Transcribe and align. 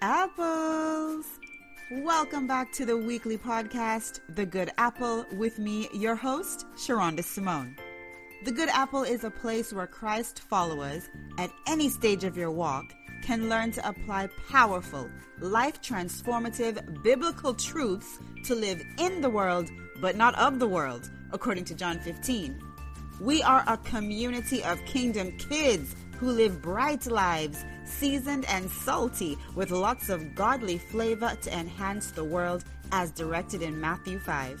apples. 0.00 1.26
Welcome 1.90 2.46
back 2.46 2.70
to 2.72 2.84
the 2.86 2.96
weekly 2.96 3.36
podcast, 3.36 4.20
The 4.34 4.46
Good 4.46 4.70
Apple, 4.78 5.24
with 5.32 5.58
me, 5.58 5.88
your 5.92 6.14
host, 6.14 6.66
Sherunda 6.76 7.24
Simone. 7.24 7.76
The 8.44 8.52
Good 8.52 8.68
Apple 8.68 9.02
is 9.02 9.24
a 9.24 9.30
place 9.30 9.72
where 9.72 9.86
Christ 9.86 10.40
followers, 10.40 11.08
at 11.38 11.50
any 11.66 11.88
stage 11.88 12.24
of 12.24 12.36
your 12.36 12.50
walk, 12.50 12.94
can 13.22 13.48
learn 13.48 13.72
to 13.72 13.88
apply 13.88 14.28
powerful, 14.48 15.10
life 15.40 15.82
transformative 15.82 17.02
biblical 17.02 17.54
truths 17.54 18.18
to 18.44 18.54
live 18.54 18.80
in 18.98 19.20
the 19.20 19.30
world, 19.30 19.68
but 20.00 20.16
not 20.16 20.38
of 20.38 20.60
the 20.60 20.68
world, 20.68 21.10
according 21.32 21.64
to 21.64 21.74
John 21.74 21.98
15. 21.98 22.62
We 23.20 23.42
are 23.42 23.64
a 23.66 23.76
community 23.78 24.62
of 24.62 24.84
kingdom 24.84 25.36
kids 25.38 25.96
who 26.18 26.30
live 26.30 26.60
bright 26.60 27.06
lives, 27.06 27.64
seasoned 27.84 28.44
and 28.48 28.70
salty, 28.70 29.38
with 29.54 29.70
lots 29.70 30.08
of 30.08 30.34
godly 30.34 30.78
flavor 30.78 31.36
to 31.42 31.58
enhance 31.58 32.10
the 32.10 32.24
world 32.24 32.64
as 32.92 33.10
directed 33.10 33.62
in 33.62 33.80
Matthew 33.80 34.18
5. 34.18 34.60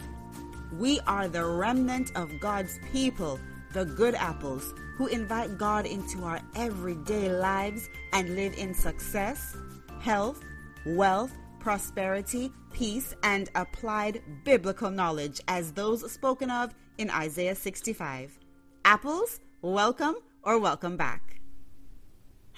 We 0.78 1.00
are 1.06 1.28
the 1.28 1.44
remnant 1.44 2.10
of 2.14 2.40
God's 2.40 2.78
people, 2.92 3.40
the 3.72 3.84
good 3.84 4.14
apples, 4.14 4.74
who 4.96 5.06
invite 5.06 5.58
God 5.58 5.86
into 5.86 6.24
our 6.24 6.40
everyday 6.54 7.30
lives 7.30 7.88
and 8.12 8.34
live 8.34 8.54
in 8.54 8.74
success, 8.74 9.56
health, 10.00 10.42
wealth, 10.84 11.32
prosperity, 11.58 12.52
peace, 12.72 13.14
and 13.22 13.50
applied 13.54 14.22
biblical 14.44 14.90
knowledge 14.90 15.40
as 15.48 15.72
those 15.72 16.10
spoken 16.10 16.50
of 16.50 16.74
in 16.98 17.10
Isaiah 17.10 17.54
65. 17.54 18.38
Apples, 18.84 19.40
welcome 19.62 20.16
or 20.42 20.58
welcome 20.58 20.96
back. 20.96 21.27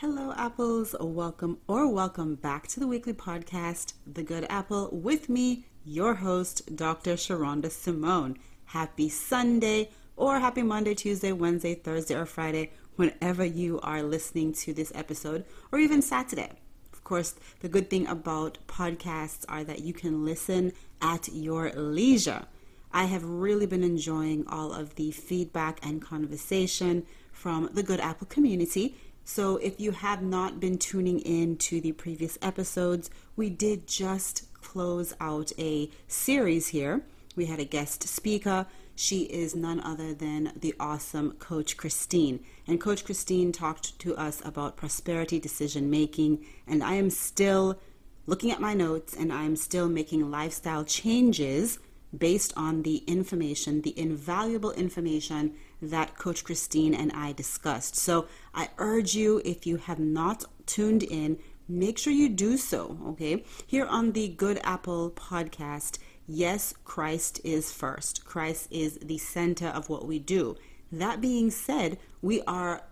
Hello, 0.01 0.33
apples. 0.35 0.97
Welcome 0.99 1.59
or 1.69 1.87
welcome 1.93 2.35
back 2.35 2.67
to 2.69 2.81
the 2.81 2.87
weekly 2.87 3.13
podcast, 3.13 3.93
The 4.11 4.23
Good 4.23 4.47
Apple, 4.49 4.89
with 4.91 5.29
me, 5.29 5.67
your 5.85 6.15
host, 6.15 6.75
Dr. 6.75 7.17
Sherunda 7.17 7.71
Simone. 7.71 8.39
Happy 8.65 9.11
Sunday 9.11 9.91
or 10.17 10.41
happy 10.41 10.63
Monday, 10.63 10.95
Tuesday, 10.95 11.33
Wednesday, 11.33 11.75
Thursday, 11.75 12.15
or 12.15 12.25
Friday, 12.25 12.71
whenever 12.97 13.45
you 13.45 13.79
are 13.83 14.03
listening 14.03 14.55
to 14.55 14.73
this 14.73 14.91
episode, 14.95 15.45
or 15.71 15.79
even 15.79 16.01
Saturday. 16.01 16.49
Of 16.95 17.05
course, 17.05 17.35
the 17.61 17.69
good 17.69 17.91
thing 17.91 18.07
about 18.07 18.57
podcasts 18.69 19.45
are 19.51 19.65
that 19.65 19.81
you 19.81 19.93
can 19.93 20.25
listen 20.25 20.73
at 21.03 21.29
your 21.29 21.73
leisure. 21.73 22.47
I 22.91 23.05
have 23.05 23.23
really 23.23 23.67
been 23.67 23.85
enjoying 23.85 24.47
all 24.49 24.73
of 24.73 24.95
the 24.95 25.11
feedback 25.11 25.79
and 25.83 26.01
conversation 26.01 27.05
from 27.33 27.69
the 27.73 27.83
Good 27.83 28.01
Apple 28.01 28.27
community. 28.27 28.97
So, 29.25 29.57
if 29.59 29.79
you 29.81 29.93
have 29.93 30.23
not 30.23 30.59
been 30.59 30.79
tuning 30.79 31.21
in 31.21 31.57
to 31.59 31.81
the 31.81 31.93
previous 31.93 32.39
episodes, 32.43 33.11
we 33.37 33.49
did 33.49 33.87
just 33.87 34.53
close 34.55 35.15
out 35.21 35.53
a 35.59 35.91
series 36.09 36.69
here. 36.69 37.03
We 37.37 37.47
had 37.47 37.61
a 37.61 37.65
guest 37.65 38.09
speaker 38.09 38.67
she 39.01 39.23
is 39.23 39.57
none 39.57 39.81
other 39.81 40.13
than 40.13 40.53
the 40.55 40.75
awesome 40.79 41.33
Coach 41.39 41.79
Christine. 41.79 42.41
And 42.67 42.79
Coach 42.79 43.03
Christine 43.03 43.51
talked 43.51 43.99
to 44.01 44.15
us 44.15 44.43
about 44.45 44.77
prosperity 44.77 45.41
decision 45.41 45.89
making. 45.89 46.45
And 46.67 46.85
I 46.85 46.97
am 46.97 47.09
still 47.09 47.81
looking 48.27 48.51
at 48.51 48.61
my 48.61 48.75
notes 48.75 49.17
and 49.17 49.33
I 49.33 49.45
am 49.45 49.57
still 49.57 49.89
making 49.89 50.31
lifestyle 50.31 50.85
changes 50.85 51.79
based 52.15 52.53
on 52.59 52.83
the 52.83 52.99
information, 53.07 53.81
the 53.81 53.99
invaluable 53.99 54.73
information 54.73 55.55
that 55.83 56.17
Coach 56.19 56.45
Christine 56.45 56.95
and 56.95 57.13
I 57.13 57.33
discussed. 57.33 57.97
So 57.97 58.27
I 58.55 58.69
urge 58.79 59.15
you, 59.15 59.41
if 59.45 59.67
you 59.67 59.77
have 59.77 59.99
not 59.99 60.45
tuned 60.67 61.03
in, 61.03 61.39
make 61.69 61.99
sure 61.99 62.13
you 62.13 62.29
do 62.29 62.57
so, 62.57 62.99
okay? 63.09 63.45
Here 63.67 63.87
on 63.87 64.13
the 64.13 64.29
Good 64.29 64.61
Apple 64.63 65.11
podcast, 65.11 65.99
yes, 66.27 66.75
Christ 66.85 67.41
is 67.45 67.73
first. 67.73 68.25
Christ 68.25 68.69
is 68.71 68.99
the 68.99 69.19
center 69.19 69.69
of 69.69 69.89
what 69.89 70.07
we 70.07 70.19
do. 70.19 70.57
That 70.93 71.21
being 71.21 71.51
said, 71.51 71.99
we 72.21 72.43
are 72.43 72.83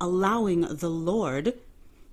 allowing 0.00 0.62
the 0.62 0.90
Lord 0.90 1.54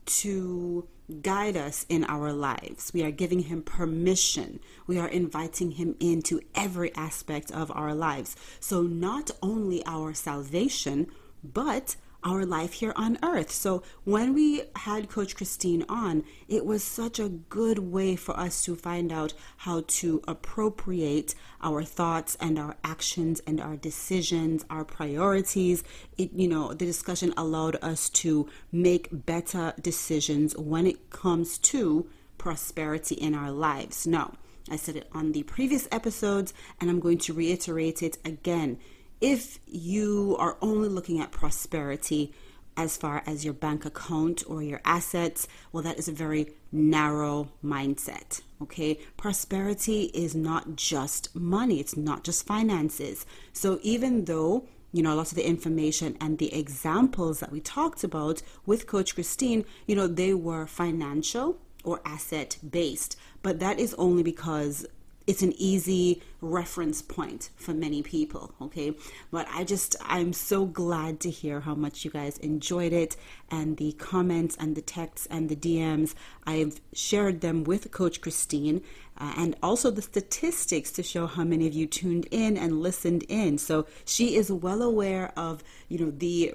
to 0.06 0.88
guide 1.22 1.58
us 1.58 1.86
in 1.90 2.04
our 2.06 2.32
lives. 2.32 2.92
We 2.94 3.04
are 3.04 3.12
giving 3.12 3.40
him 3.40 3.62
permission. 3.62 4.60
We 4.88 4.98
are 4.98 5.08
inviting 5.08 5.72
him 5.72 5.96
into 6.00 6.42
every 6.56 6.94
aspect 6.96 7.52
of 7.52 7.72
our 7.72 7.94
lives. 7.94 8.36
So, 8.60 8.82
not 8.82 9.32
only 9.42 9.86
our 9.86 10.14
salvation, 10.14 11.08
but 11.44 11.96
our 12.24 12.46
life 12.46 12.74
here 12.74 12.94
on 12.96 13.18
earth. 13.24 13.52
So 13.52 13.84
when 14.04 14.34
we 14.34 14.64
had 14.76 15.10
Coach 15.10 15.36
Christine 15.36 15.86
on, 15.90 16.24
it 16.48 16.66
was 16.66 16.84
such 16.84 17.20
a 17.20 17.30
good 17.30 17.80
way 17.80 18.16
for 18.16 18.38
us 18.40 18.64
to 18.66 18.76
find 18.76 19.12
out 19.12 19.34
how 19.58 19.84
to 19.88 20.22
appropriate 20.28 21.36
our 21.62 21.84
thoughts 21.84 22.38
and 22.40 22.58
our 22.58 22.76
actions 22.84 23.42
and 23.46 23.60
our 23.60 23.76
decisions, 23.76 24.66
our 24.70 24.86
priorities. 24.86 25.84
It, 26.18 26.32
you 26.34 26.48
know, 26.48 26.74
the 26.74 26.86
discussion 26.86 27.34
allowed 27.38 27.78
us 27.82 28.10
to 28.10 28.50
make 28.72 29.26
better 29.26 29.74
decisions 29.82 30.56
when 30.58 30.88
it 30.88 31.10
comes 31.10 31.58
to 31.60 32.08
prosperity 32.38 33.16
in 33.16 33.34
our 33.34 33.52
lives. 33.52 34.06
Now, 34.06 34.34
I 34.70 34.78
said 34.78 34.96
it 34.96 35.10
on 35.12 35.34
the 35.34 35.44
previous 35.44 35.88
episodes, 35.92 36.54
and 36.80 36.90
I'm 36.90 37.00
going 37.00 37.18
to 37.20 37.34
reiterate 37.34 38.02
it 38.02 38.18
again 38.24 38.80
if 39.24 39.58
you 39.66 40.36
are 40.38 40.58
only 40.62 40.90
looking 40.90 41.22
at 41.22 41.32
prosperity 41.32 42.34
as 42.76 42.98
far 42.98 43.24
as 43.26 43.46
your 43.46 43.54
bank 43.54 43.86
account 43.86 44.44
or 44.48 44.62
your 44.62 44.82
assets, 44.84 45.48
well, 45.72 45.82
that 45.82 45.98
is 45.98 46.10
a 46.10 46.12
very 46.12 46.52
narrow 46.74 47.48
mindset. 47.64 48.42
Okay, 48.62 49.00
prosperity 49.16 50.12
is 50.14 50.36
not 50.36 50.76
just 50.76 51.34
money, 51.34 51.80
it's 51.80 51.96
not 51.96 52.26
just 52.26 52.46
finances. 52.46 53.26
So, 53.54 53.80
even 53.82 54.26
though 54.26 54.68
you 54.92 55.02
know, 55.02 55.14
a 55.14 55.16
lot 55.16 55.32
of 55.32 55.36
the 55.36 55.48
information 55.48 56.16
and 56.22 56.38
the 56.38 56.54
examples 56.54 57.40
that 57.40 57.52
we 57.52 57.60
talked 57.60 58.04
about 58.04 58.44
with 58.68 58.86
Coach 58.86 59.16
Christine, 59.16 59.66
you 59.88 59.96
know, 59.96 60.06
they 60.06 60.36
were 60.36 60.68
financial 60.68 61.58
or 61.84 62.00
asset 62.06 62.58
based. 62.70 63.18
But 63.42 63.60
that 63.60 63.80
is 63.80 63.96
only 63.96 64.22
because 64.22 64.86
it's 65.26 65.42
an 65.42 65.54
easy 65.58 66.22
reference 66.42 67.02
point 67.02 67.50
for 67.56 67.74
many 67.74 68.02
people 68.02 68.54
okay? 68.62 68.94
But 69.32 69.48
i 69.52 69.64
just 69.64 69.96
i'm 70.02 70.34
so 70.34 70.66
glad 70.66 71.20
to 71.22 71.30
hear 71.30 71.62
how 71.62 71.76
much 71.76 72.06
you 72.06 72.12
guys 72.12 72.38
enjoyed 72.40 72.94
it 72.94 73.16
and 73.50 73.78
the 73.78 73.94
comments 73.94 74.56
and 74.60 74.76
the 74.76 74.82
texts 74.82 75.28
and 75.30 75.50
the 75.50 75.56
dms 75.56 76.16
i've 76.46 76.82
shared 76.94 77.42
them 77.42 77.64
with 77.64 77.92
coach 77.92 78.22
christine 78.22 78.82
uh, 79.18 79.34
and 79.38 79.56
also 79.62 79.92
the 79.92 80.02
statistics 80.02 80.92
to 80.92 81.04
show 81.04 81.28
how 81.28 81.44
many 81.44 81.68
of 81.68 81.74
you 81.74 81.86
tuned 81.86 82.28
in 82.32 82.58
and 82.58 82.82
listened 82.82 83.24
in. 83.30 83.58
So 83.58 83.86
she 84.06 84.36
is 84.36 84.52
well 84.52 84.82
aware 84.82 85.32
of 85.38 85.64
you 85.88 86.00
know 86.00 86.12
the 86.12 86.54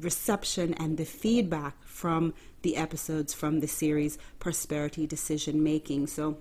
reception 0.00 0.74
and 0.74 0.96
the 0.96 1.04
feedback 1.04 1.76
from 1.84 2.34
the 2.62 2.76
episodes 2.76 3.32
from 3.32 3.60
the 3.60 3.68
series 3.68 4.18
prosperity 4.38 5.06
decision 5.06 5.62
making. 5.62 6.08
So 6.08 6.38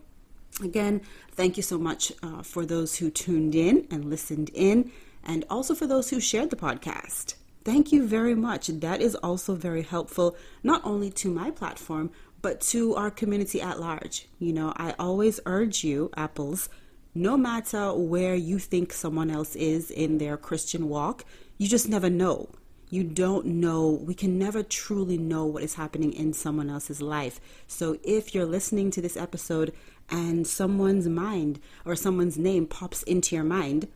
Again, 0.63 1.01
thank 1.31 1.57
you 1.57 1.63
so 1.63 1.77
much 1.77 2.11
uh, 2.21 2.43
for 2.43 2.65
those 2.65 2.97
who 2.97 3.09
tuned 3.09 3.55
in 3.55 3.87
and 3.89 4.05
listened 4.05 4.51
in, 4.53 4.91
and 5.23 5.45
also 5.49 5.73
for 5.73 5.87
those 5.87 6.09
who 6.09 6.19
shared 6.19 6.49
the 6.49 6.55
podcast. 6.55 7.35
Thank 7.63 7.91
you 7.91 8.07
very 8.07 8.35
much. 8.35 8.67
That 8.67 9.01
is 9.01 9.15
also 9.15 9.55
very 9.55 9.83
helpful, 9.83 10.35
not 10.63 10.81
only 10.83 11.09
to 11.11 11.29
my 11.29 11.51
platform, 11.51 12.11
but 12.41 12.61
to 12.61 12.95
our 12.95 13.11
community 13.11 13.61
at 13.61 13.79
large. 13.79 14.27
You 14.39 14.53
know, 14.53 14.73
I 14.75 14.95
always 14.97 15.39
urge 15.45 15.83
you, 15.83 16.09
Apples, 16.15 16.69
no 17.13 17.37
matter 17.37 17.93
where 17.93 18.35
you 18.35 18.59
think 18.59 18.93
someone 18.93 19.29
else 19.29 19.55
is 19.55 19.91
in 19.91 20.17
their 20.17 20.37
Christian 20.37 20.87
walk, 20.89 21.25
you 21.57 21.67
just 21.67 21.89
never 21.89 22.09
know. 22.09 22.49
You 22.89 23.03
don't 23.03 23.45
know, 23.45 23.87
we 23.87 24.15
can 24.15 24.39
never 24.39 24.63
truly 24.63 25.17
know 25.17 25.45
what 25.45 25.61
is 25.61 25.75
happening 25.75 26.11
in 26.11 26.33
someone 26.33 26.71
else's 26.71 27.01
life. 27.01 27.39
So 27.67 27.99
if 28.03 28.33
you're 28.33 28.45
listening 28.45 28.89
to 28.91 29.01
this 29.01 29.15
episode 29.15 29.73
and 30.09 30.47
someone's 30.47 31.07
mind 31.07 31.59
or 31.85 31.95
someone's 31.95 32.39
name 32.39 32.65
pops 32.65 33.03
into 33.03 33.35
your 33.35 33.43
mind, 33.43 33.87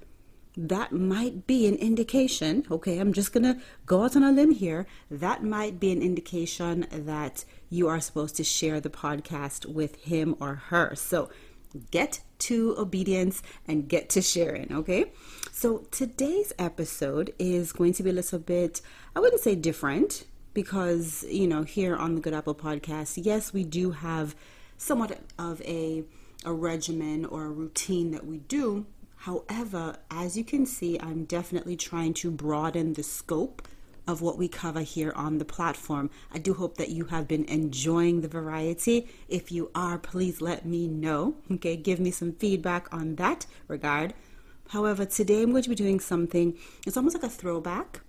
that 0.56 0.92
might 0.92 1.48
be 1.48 1.66
an 1.66 1.76
indication. 1.76 2.64
Okay, 2.70 3.00
I'm 3.00 3.14
just 3.14 3.34
gonna 3.34 3.60
go 3.88 4.04
out 4.04 4.16
on 4.16 4.22
a 4.22 4.32
limb 4.32 4.52
here. 4.52 4.86
That 5.10 5.44
might 5.44 5.80
be 5.80 5.92
an 5.92 6.04
indication 6.04 6.86
that 6.92 7.46
you 7.72 7.88
are 7.88 8.00
supposed 8.00 8.36
to 8.36 8.44
share 8.44 8.80
the 8.80 8.92
podcast 8.92 9.66
with 9.66 9.96
him 10.04 10.36
or 10.40 10.56
her. 10.68 10.94
So 10.94 11.30
get 11.92 12.22
to 12.40 12.76
obedience 12.78 13.42
and 13.68 13.88
get 13.88 14.10
to 14.10 14.22
sharing. 14.22 14.74
Okay, 14.74 15.12
so 15.52 15.80
today's 15.92 16.54
episode 16.60 17.34
is 17.40 17.72
going 17.72 17.94
to 17.94 18.04
be 18.04 18.10
a 18.10 18.14
little 18.14 18.40
bit, 18.40 18.82
I 19.16 19.20
wouldn't 19.20 19.42
say 19.42 19.56
different, 19.56 20.26
because 20.54 21.24
you 21.30 21.48
know, 21.48 21.64
here 21.64 21.96
on 21.96 22.16
the 22.16 22.22
Good 22.22 22.34
Apple 22.34 22.56
podcast, 22.56 23.20
yes, 23.24 23.54
we 23.54 23.64
do 23.64 23.92
have 23.92 24.36
somewhat 24.78 25.20
of 25.40 25.62
a, 25.62 26.04
a 26.46 26.54
regimen 26.54 27.26
or 27.26 27.46
a 27.46 27.50
routine 27.50 28.12
that 28.12 28.26
we 28.26 28.38
do. 28.40 28.86
However, 29.16 29.98
as 30.12 30.38
you 30.38 30.44
can 30.44 30.66
see, 30.66 31.00
I'm 31.00 31.24
definitely 31.24 31.78
trying 31.78 32.14
to 32.16 32.30
broaden 32.30 32.94
the 32.94 33.04
scope 33.04 33.62
of 34.08 34.22
what 34.22 34.38
we 34.38 34.48
cover 34.48 34.82
here 34.82 35.14
on 35.16 35.38
the 35.38 35.46
platform. 35.46 36.10
I 36.34 36.40
do 36.40 36.54
hope 36.54 36.78
that 36.78 36.90
you 36.90 37.06
have 37.06 37.28
been 37.28 37.46
enjoying 37.46 38.22
the 38.22 38.28
variety. 38.28 39.08
If 39.28 39.52
you 39.52 39.72
are, 39.74 39.98
please 39.98 40.42
let 40.42 40.66
me 40.66 40.88
know. 40.88 41.36
Okay, 41.52 41.76
give 41.76 42.00
me 42.00 42.12
some 42.12 42.34
feedback 42.34 42.94
on 42.94 43.16
that 43.16 43.46
regard. 43.68 44.14
However, 44.70 45.06
today 45.06 45.44
I'm 45.44 45.52
going 45.52 45.64
to 45.64 45.70
be 45.70 45.76
doing 45.76 46.00
something, 46.00 46.58
it's 46.86 46.98
almost 46.98 47.16
like 47.16 47.24
a 47.24 47.30
throwback. 47.30 48.02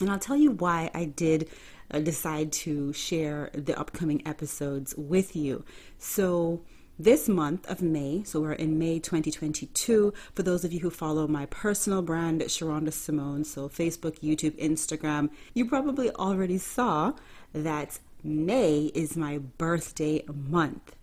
And 0.00 0.10
I'll 0.10 0.18
tell 0.18 0.36
you 0.36 0.52
why 0.52 0.90
I 0.94 1.04
did 1.04 1.48
uh, 1.90 2.00
decide 2.00 2.52
to 2.52 2.92
share 2.92 3.50
the 3.52 3.78
upcoming 3.78 4.26
episodes 4.26 4.94
with 4.96 5.36
you. 5.36 5.64
So, 5.98 6.62
this 7.02 7.30
month 7.30 7.66
of 7.70 7.80
May, 7.80 8.22
so 8.24 8.40
we're 8.40 8.52
in 8.52 8.78
May 8.78 8.98
2022. 8.98 10.12
For 10.34 10.42
those 10.42 10.64
of 10.64 10.72
you 10.72 10.80
who 10.80 10.90
follow 10.90 11.26
my 11.26 11.46
personal 11.46 12.02
brand, 12.02 12.42
Sherunda 12.42 12.92
Simone, 12.92 13.44
so 13.44 13.70
Facebook, 13.70 14.20
YouTube, 14.20 14.58
Instagram, 14.60 15.30
you 15.54 15.66
probably 15.66 16.10
already 16.10 16.58
saw 16.58 17.14
that 17.54 17.98
May 18.22 18.90
is 18.94 19.16
my 19.16 19.38
birthday 19.38 20.22
month. 20.28 20.94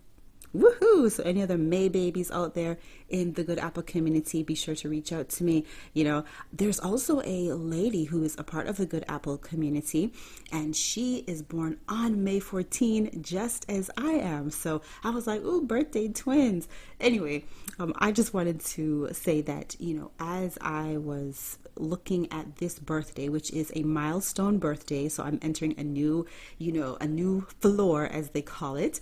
Woohoo! 0.58 1.12
So, 1.12 1.22
any 1.24 1.44
other 1.44 1.58
May 1.58 1.88
babies 1.88 2.32
out 2.32 2.56
there 2.56 2.80
in 3.10 3.34
the 3.34 3.44
Good 3.44 3.60
Apple 3.60 3.84
community, 3.84 4.42
be 4.42 4.56
sure 4.56 4.74
to 4.76 4.90
reach 4.90 5.14
out 5.14 5.30
to 5.30 5.44
me. 5.44 5.66
You 5.94 6.04
know, 6.04 6.26
there's 6.52 6.80
also 6.80 7.22
a 7.24 7.54
lady 7.54 8.06
who 8.06 8.24
is 8.24 8.36
a 8.40 8.44
part 8.44 8.66
of 8.66 8.78
the 8.78 8.88
Good 8.88 9.06
Apple 9.08 9.38
community, 9.38 10.12
and 10.52 10.76
she 10.76 11.18
is 11.28 11.44
born 11.44 11.78
on 11.88 12.24
May 12.24 12.40
14, 12.40 13.22
just 13.22 13.70
as 13.70 13.92
I 13.98 14.14
am. 14.14 14.50
So, 14.50 14.82
I 15.04 15.12
was 15.12 15.28
like, 15.28 15.42
ooh, 15.42 15.62
birthday 15.62 16.08
twins. 16.08 16.68
Anyway, 17.00 17.46
um, 17.78 17.94
I 18.00 18.12
just 18.12 18.34
wanted 18.34 18.60
to 18.62 19.10
say 19.12 19.42
that, 19.42 19.76
you 19.80 19.94
know, 19.94 20.12
as 20.20 20.58
I 20.60 20.98
was 20.98 21.60
looking 21.76 22.32
at 22.32 22.56
this 22.56 22.80
birthday, 22.80 23.30
which 23.30 23.52
is 23.52 23.72
a 23.76 23.84
milestone 23.84 24.58
birthday, 24.58 25.08
so 25.08 25.22
I'm 25.22 25.38
entering 25.44 25.76
a 25.78 25.84
new, 25.84 26.26
you 26.58 26.72
know, 26.72 26.98
a 27.00 27.08
new 27.08 27.42
floor, 27.62 28.06
as 28.06 28.32
they 28.32 28.42
call 28.42 28.76
it 28.76 29.00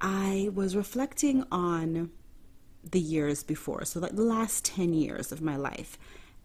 I 0.00 0.50
was 0.54 0.76
reflecting 0.76 1.44
on 1.50 2.10
the 2.88 3.00
years 3.00 3.42
before, 3.42 3.84
so 3.84 4.00
like 4.00 4.14
the 4.14 4.22
last 4.22 4.64
10 4.64 4.92
years 4.94 5.32
of 5.32 5.42
my 5.42 5.56
life. 5.56 5.98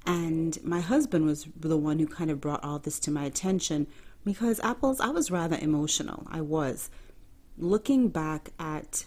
And 0.06 0.58
my 0.64 0.82
husband 0.82 1.26
was 1.26 1.48
the 1.56 1.78
one 1.78 2.00
who 2.00 2.08
kind 2.08 2.30
of 2.30 2.42
brought 2.42 2.64
all 2.64 2.80
this 2.80 3.00
to 3.02 3.12
my 3.12 3.24
attention 3.24 3.88
because 4.26 4.60
apples, 4.62 5.00
I 5.00 5.10
was 5.10 5.32
rather 5.32 5.58
emotional. 5.62 6.28
I 6.30 6.42
was. 6.42 6.90
Looking 7.58 8.10
back 8.10 8.52
at, 8.60 9.06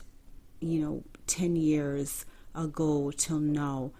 you 0.60 0.80
know, 0.80 1.02
10 1.26 1.56
years 1.56 2.24
ago 2.54 3.10
till 3.10 3.40
now, 3.40 3.90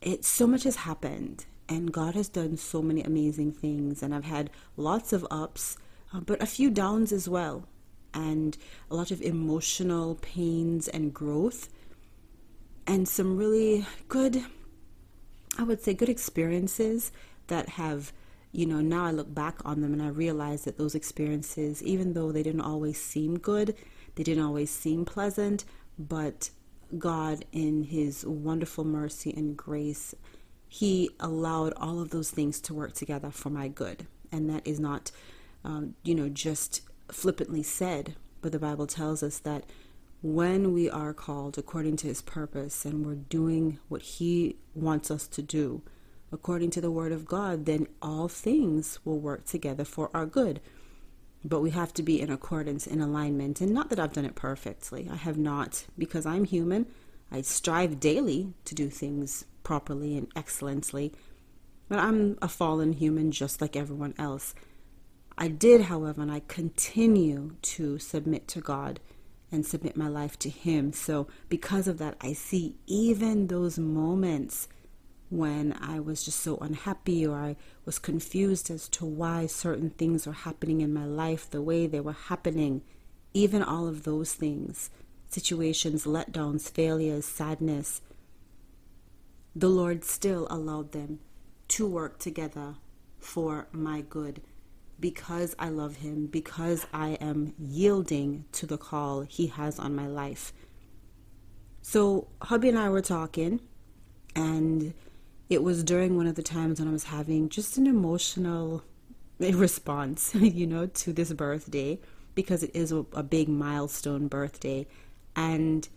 it 0.00 0.24
so 0.24 0.46
much 0.46 0.62
has 0.62 0.76
happened 0.76 1.44
and 1.68 1.92
God 1.92 2.14
has 2.14 2.28
done 2.28 2.56
so 2.56 2.80
many 2.80 3.02
amazing 3.02 3.52
things 3.52 4.02
and 4.02 4.14
I've 4.14 4.24
had 4.24 4.50
lots 4.76 5.12
of 5.12 5.26
ups, 5.30 5.76
uh, 6.14 6.20
but 6.20 6.40
a 6.40 6.46
few 6.46 6.70
downs 6.70 7.12
as 7.12 7.28
well 7.28 7.66
and 8.16 8.56
a 8.90 8.96
lot 8.96 9.10
of 9.10 9.20
emotional 9.20 10.16
pains 10.16 10.88
and 10.88 11.12
growth, 11.12 11.68
and 12.86 13.06
some 13.06 13.36
really 13.36 13.86
good, 14.08 14.42
I 15.58 15.64
would 15.64 15.82
say, 15.82 15.92
good 15.92 16.08
experiences 16.08 17.12
that 17.48 17.68
have, 17.70 18.12
you 18.52 18.64
know, 18.64 18.80
now 18.80 19.04
I 19.04 19.10
look 19.10 19.32
back 19.34 19.56
on 19.64 19.82
them 19.82 19.92
and 19.92 20.02
I 20.02 20.08
realize 20.08 20.64
that 20.64 20.78
those 20.78 20.94
experiences, 20.94 21.82
even 21.82 22.14
though 22.14 22.32
they 22.32 22.42
didn't 22.42 22.62
always 22.62 23.00
seem 23.00 23.38
good, 23.38 23.74
they 24.14 24.22
didn't 24.22 24.44
always 24.44 24.70
seem 24.70 25.04
pleasant, 25.04 25.66
but 25.98 26.50
God, 26.96 27.44
in 27.52 27.84
His 27.84 28.24
wonderful 28.24 28.84
mercy 28.84 29.32
and 29.36 29.56
grace, 29.56 30.14
He 30.68 31.10
allowed 31.20 31.74
all 31.76 32.00
of 32.00 32.10
those 32.10 32.30
things 32.30 32.60
to 32.62 32.74
work 32.74 32.94
together 32.94 33.30
for 33.30 33.50
my 33.50 33.68
good. 33.68 34.06
And 34.32 34.48
that 34.48 34.66
is 34.66 34.80
not, 34.80 35.10
um, 35.64 35.96
you 36.02 36.14
know, 36.14 36.30
just 36.30 36.80
flippantly 37.10 37.62
said, 37.62 38.16
but 38.40 38.52
the 38.52 38.58
Bible 38.58 38.86
tells 38.86 39.22
us 39.22 39.38
that 39.40 39.64
when 40.22 40.72
we 40.72 40.88
are 40.90 41.12
called 41.12 41.58
according 41.58 41.96
to 41.96 42.06
his 42.06 42.22
purpose 42.22 42.84
and 42.84 43.04
we're 43.04 43.14
doing 43.14 43.78
what 43.88 44.02
he 44.02 44.56
wants 44.74 45.10
us 45.10 45.28
to 45.28 45.42
do 45.42 45.82
according 46.32 46.70
to 46.70 46.80
the 46.80 46.90
word 46.90 47.12
of 47.12 47.24
God, 47.24 47.66
then 47.66 47.86
all 48.02 48.28
things 48.28 48.98
will 49.04 49.18
work 49.18 49.44
together 49.44 49.84
for 49.84 50.10
our 50.12 50.26
good. 50.26 50.60
But 51.44 51.60
we 51.60 51.70
have 51.70 51.92
to 51.94 52.02
be 52.02 52.20
in 52.20 52.30
accordance, 52.30 52.86
in 52.86 53.00
alignment. 53.00 53.60
And 53.60 53.72
not 53.72 53.90
that 53.90 54.00
I've 54.00 54.12
done 54.12 54.24
it 54.24 54.34
perfectly. 54.34 55.08
I 55.10 55.16
have 55.16 55.38
not, 55.38 55.86
because 55.96 56.26
I'm 56.26 56.44
human. 56.44 56.86
I 57.30 57.42
strive 57.42 58.00
daily 58.00 58.52
to 58.64 58.74
do 58.74 58.90
things 58.90 59.44
properly 59.62 60.16
and 60.16 60.28
excellently. 60.34 61.12
But 61.88 62.00
I'm 62.00 62.36
a 62.42 62.48
fallen 62.48 62.94
human 62.94 63.30
just 63.30 63.60
like 63.60 63.76
everyone 63.76 64.14
else. 64.18 64.54
I 65.38 65.48
did, 65.48 65.82
however, 65.82 66.22
and 66.22 66.32
I 66.32 66.40
continue 66.48 67.56
to 67.62 67.98
submit 67.98 68.48
to 68.48 68.60
God 68.60 69.00
and 69.52 69.66
submit 69.66 69.96
my 69.96 70.08
life 70.08 70.38
to 70.40 70.50
Him. 70.50 70.92
So, 70.92 71.28
because 71.48 71.86
of 71.86 71.98
that, 71.98 72.16
I 72.20 72.32
see 72.32 72.76
even 72.86 73.46
those 73.46 73.78
moments 73.78 74.68
when 75.28 75.76
I 75.80 76.00
was 76.00 76.24
just 76.24 76.40
so 76.40 76.56
unhappy 76.58 77.26
or 77.26 77.36
I 77.36 77.56
was 77.84 77.98
confused 77.98 78.70
as 78.70 78.88
to 78.90 79.04
why 79.04 79.46
certain 79.46 79.90
things 79.90 80.26
were 80.26 80.32
happening 80.32 80.80
in 80.80 80.94
my 80.94 81.04
life 81.04 81.50
the 81.50 81.62
way 81.62 81.86
they 81.86 82.00
were 82.00 82.12
happening. 82.12 82.82
Even 83.34 83.62
all 83.62 83.86
of 83.86 84.04
those 84.04 84.34
things 84.34 84.90
situations, 85.28 86.04
letdowns, 86.04 86.70
failures, 86.70 87.26
sadness 87.26 88.00
the 89.56 89.70
Lord 89.70 90.04
still 90.04 90.46
allowed 90.50 90.92
them 90.92 91.18
to 91.68 91.86
work 91.86 92.18
together 92.18 92.74
for 93.18 93.68
my 93.72 94.02
good 94.02 94.42
because 94.98 95.54
I 95.58 95.68
love 95.68 95.96
him, 95.96 96.26
because 96.26 96.86
I 96.92 97.10
am 97.20 97.54
yielding 97.58 98.44
to 98.52 98.66
the 98.66 98.78
call 98.78 99.22
he 99.22 99.48
has 99.48 99.78
on 99.78 99.94
my 99.94 100.06
life. 100.06 100.52
So, 101.82 102.28
hubby 102.42 102.68
and 102.68 102.78
I 102.78 102.88
were 102.88 103.02
talking, 103.02 103.60
and 104.34 104.94
it 105.48 105.62
was 105.62 105.84
during 105.84 106.16
one 106.16 106.26
of 106.26 106.34
the 106.34 106.42
times 106.42 106.80
when 106.80 106.88
I 106.88 106.92
was 106.92 107.04
having 107.04 107.48
just 107.48 107.78
an 107.78 107.86
emotional 107.86 108.82
response, 109.40 110.34
you 110.34 110.66
know, 110.66 110.86
to 110.86 111.12
this 111.12 111.32
birthday 111.32 112.00
because 112.34 112.62
it 112.62 112.70
is 112.74 112.92
a, 112.92 113.04
a 113.12 113.22
big 113.22 113.48
milestone 113.48 114.28
birthday. 114.28 114.86
And 115.34 115.88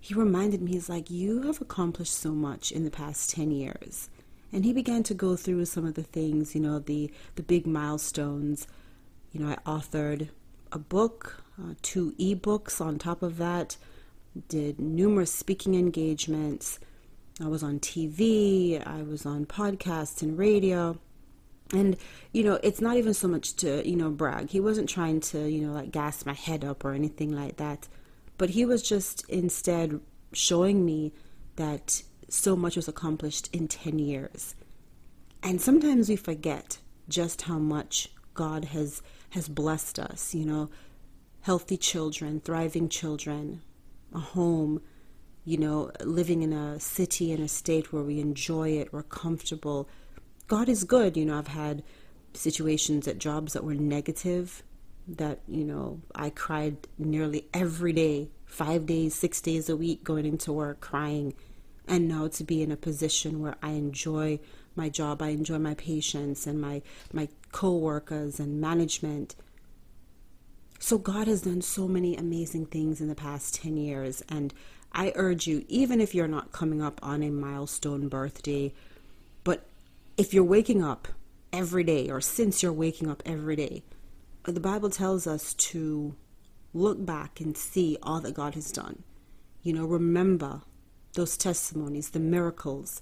he 0.00 0.14
reminded 0.14 0.62
me, 0.62 0.72
he's 0.72 0.88
like, 0.88 1.10
You 1.10 1.42
have 1.42 1.60
accomplished 1.60 2.14
so 2.14 2.32
much 2.32 2.72
in 2.72 2.84
the 2.84 2.90
past 2.90 3.30
10 3.30 3.50
years 3.50 4.08
and 4.52 4.64
he 4.64 4.72
began 4.72 5.02
to 5.04 5.14
go 5.14 5.36
through 5.36 5.64
some 5.66 5.86
of 5.86 5.94
the 5.94 6.02
things, 6.02 6.54
you 6.54 6.60
know, 6.60 6.78
the 6.78 7.10
the 7.34 7.42
big 7.42 7.66
milestones. 7.66 8.66
You 9.32 9.40
know, 9.40 9.50
I 9.50 9.70
authored 9.70 10.28
a 10.72 10.78
book, 10.78 11.42
uh, 11.60 11.74
two 11.82 12.12
ebooks 12.12 12.80
on 12.80 12.98
top 12.98 13.22
of 13.22 13.36
that, 13.38 13.76
did 14.48 14.80
numerous 14.80 15.32
speaking 15.32 15.74
engagements. 15.74 16.78
I 17.40 17.46
was 17.46 17.62
on 17.62 17.78
TV, 17.78 18.84
I 18.84 19.02
was 19.02 19.24
on 19.24 19.46
podcasts 19.46 20.22
and 20.22 20.38
radio. 20.38 20.98
And, 21.72 21.96
you 22.32 22.44
know, 22.44 22.58
it's 22.62 22.80
not 22.80 22.96
even 22.96 23.12
so 23.12 23.28
much 23.28 23.54
to, 23.56 23.86
you 23.86 23.94
know, 23.94 24.10
brag. 24.10 24.48
He 24.48 24.58
wasn't 24.58 24.88
trying 24.88 25.20
to, 25.20 25.48
you 25.48 25.66
know, 25.66 25.72
like 25.72 25.90
gas 25.90 26.24
my 26.24 26.32
head 26.32 26.64
up 26.64 26.84
or 26.84 26.94
anything 26.94 27.30
like 27.30 27.58
that. 27.58 27.86
But 28.38 28.50
he 28.50 28.64
was 28.64 28.82
just 28.82 29.28
instead 29.28 30.00
showing 30.32 30.84
me 30.84 31.12
that 31.56 32.02
so 32.28 32.54
much 32.54 32.76
was 32.76 32.88
accomplished 32.88 33.48
in 33.52 33.68
10 33.68 33.98
years. 33.98 34.54
And 35.42 35.60
sometimes 35.60 36.08
we 36.08 36.16
forget 36.16 36.78
just 37.08 37.42
how 37.42 37.58
much 37.58 38.10
God 38.34 38.66
has 38.66 39.02
has 39.30 39.48
blessed 39.48 39.98
us, 39.98 40.34
you 40.34 40.44
know, 40.44 40.70
healthy 41.42 41.76
children, 41.76 42.40
thriving 42.40 42.88
children, 42.88 43.62
a 44.14 44.18
home, 44.18 44.80
you 45.44 45.58
know, 45.58 45.90
living 46.02 46.42
in 46.42 46.52
a 46.52 46.80
city 46.80 47.32
in 47.32 47.40
a 47.40 47.48
state 47.48 47.92
where 47.92 48.02
we 48.02 48.20
enjoy 48.20 48.70
it, 48.70 48.92
we're 48.92 49.02
comfortable. 49.02 49.88
God 50.46 50.68
is 50.68 50.84
good, 50.84 51.16
you 51.16 51.24
know, 51.24 51.38
I've 51.38 51.48
had 51.48 51.82
situations 52.34 53.08
at 53.08 53.18
jobs 53.18 53.52
that 53.52 53.64
were 53.64 53.74
negative 53.74 54.62
that, 55.06 55.40
you 55.48 55.64
know, 55.64 56.00
I 56.14 56.30
cried 56.30 56.76
nearly 56.98 57.48
every 57.54 57.92
day, 57.92 58.30
5 58.46 58.86
days, 58.86 59.14
6 59.14 59.40
days 59.40 59.68
a 59.68 59.76
week 59.76 60.04
going 60.04 60.26
into 60.26 60.52
work 60.52 60.80
crying 60.80 61.34
and 61.88 62.08
now 62.08 62.28
to 62.28 62.44
be 62.44 62.62
in 62.62 62.70
a 62.70 62.76
position 62.76 63.40
where 63.40 63.56
I 63.62 63.70
enjoy 63.70 64.40
my 64.76 64.88
job, 64.88 65.22
I 65.22 65.28
enjoy 65.28 65.58
my 65.58 65.74
patients 65.74 66.46
and 66.46 66.60
my 66.60 66.82
my 67.12 67.28
co-workers 67.52 68.38
and 68.38 68.60
management. 68.60 69.34
So 70.78 70.98
God 70.98 71.26
has 71.26 71.42
done 71.42 71.62
so 71.62 71.88
many 71.88 72.16
amazing 72.16 72.66
things 72.66 73.00
in 73.00 73.08
the 73.08 73.14
past 73.14 73.56
10 73.56 73.76
years 73.76 74.22
and 74.28 74.54
I 74.92 75.12
urge 75.16 75.46
you 75.46 75.64
even 75.68 76.00
if 76.00 76.14
you're 76.14 76.28
not 76.28 76.52
coming 76.52 76.80
up 76.80 77.00
on 77.02 77.22
a 77.22 77.30
milestone 77.30 78.08
birthday, 78.08 78.72
but 79.44 79.66
if 80.16 80.32
you're 80.32 80.44
waking 80.44 80.82
up 80.82 81.08
every 81.52 81.84
day 81.84 82.08
or 82.08 82.20
since 82.20 82.62
you're 82.62 82.72
waking 82.72 83.10
up 83.10 83.22
every 83.26 83.56
day, 83.56 83.82
the 84.44 84.60
Bible 84.60 84.90
tells 84.90 85.26
us 85.26 85.52
to 85.54 86.14
look 86.72 87.04
back 87.04 87.40
and 87.40 87.56
see 87.56 87.98
all 88.02 88.20
that 88.20 88.34
God 88.34 88.54
has 88.54 88.70
done. 88.70 89.02
You 89.62 89.72
know, 89.72 89.84
remember 89.84 90.62
those 91.14 91.36
testimonies, 91.36 92.10
the 92.10 92.20
miracles, 92.20 93.00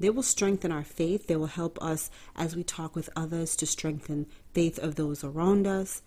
they 0.00 0.10
will 0.10 0.22
strengthen 0.22 0.72
our 0.72 0.82
faith. 0.82 1.26
They 1.26 1.36
will 1.36 1.46
help 1.46 1.80
us 1.82 2.10
as 2.34 2.56
we 2.56 2.64
talk 2.64 2.96
with 2.96 3.10
others 3.14 3.54
to 3.56 3.66
strengthen 3.66 4.26
faith 4.54 4.78
of 4.78 4.94
those 4.94 5.22
around 5.22 5.66
us. 5.66 6.02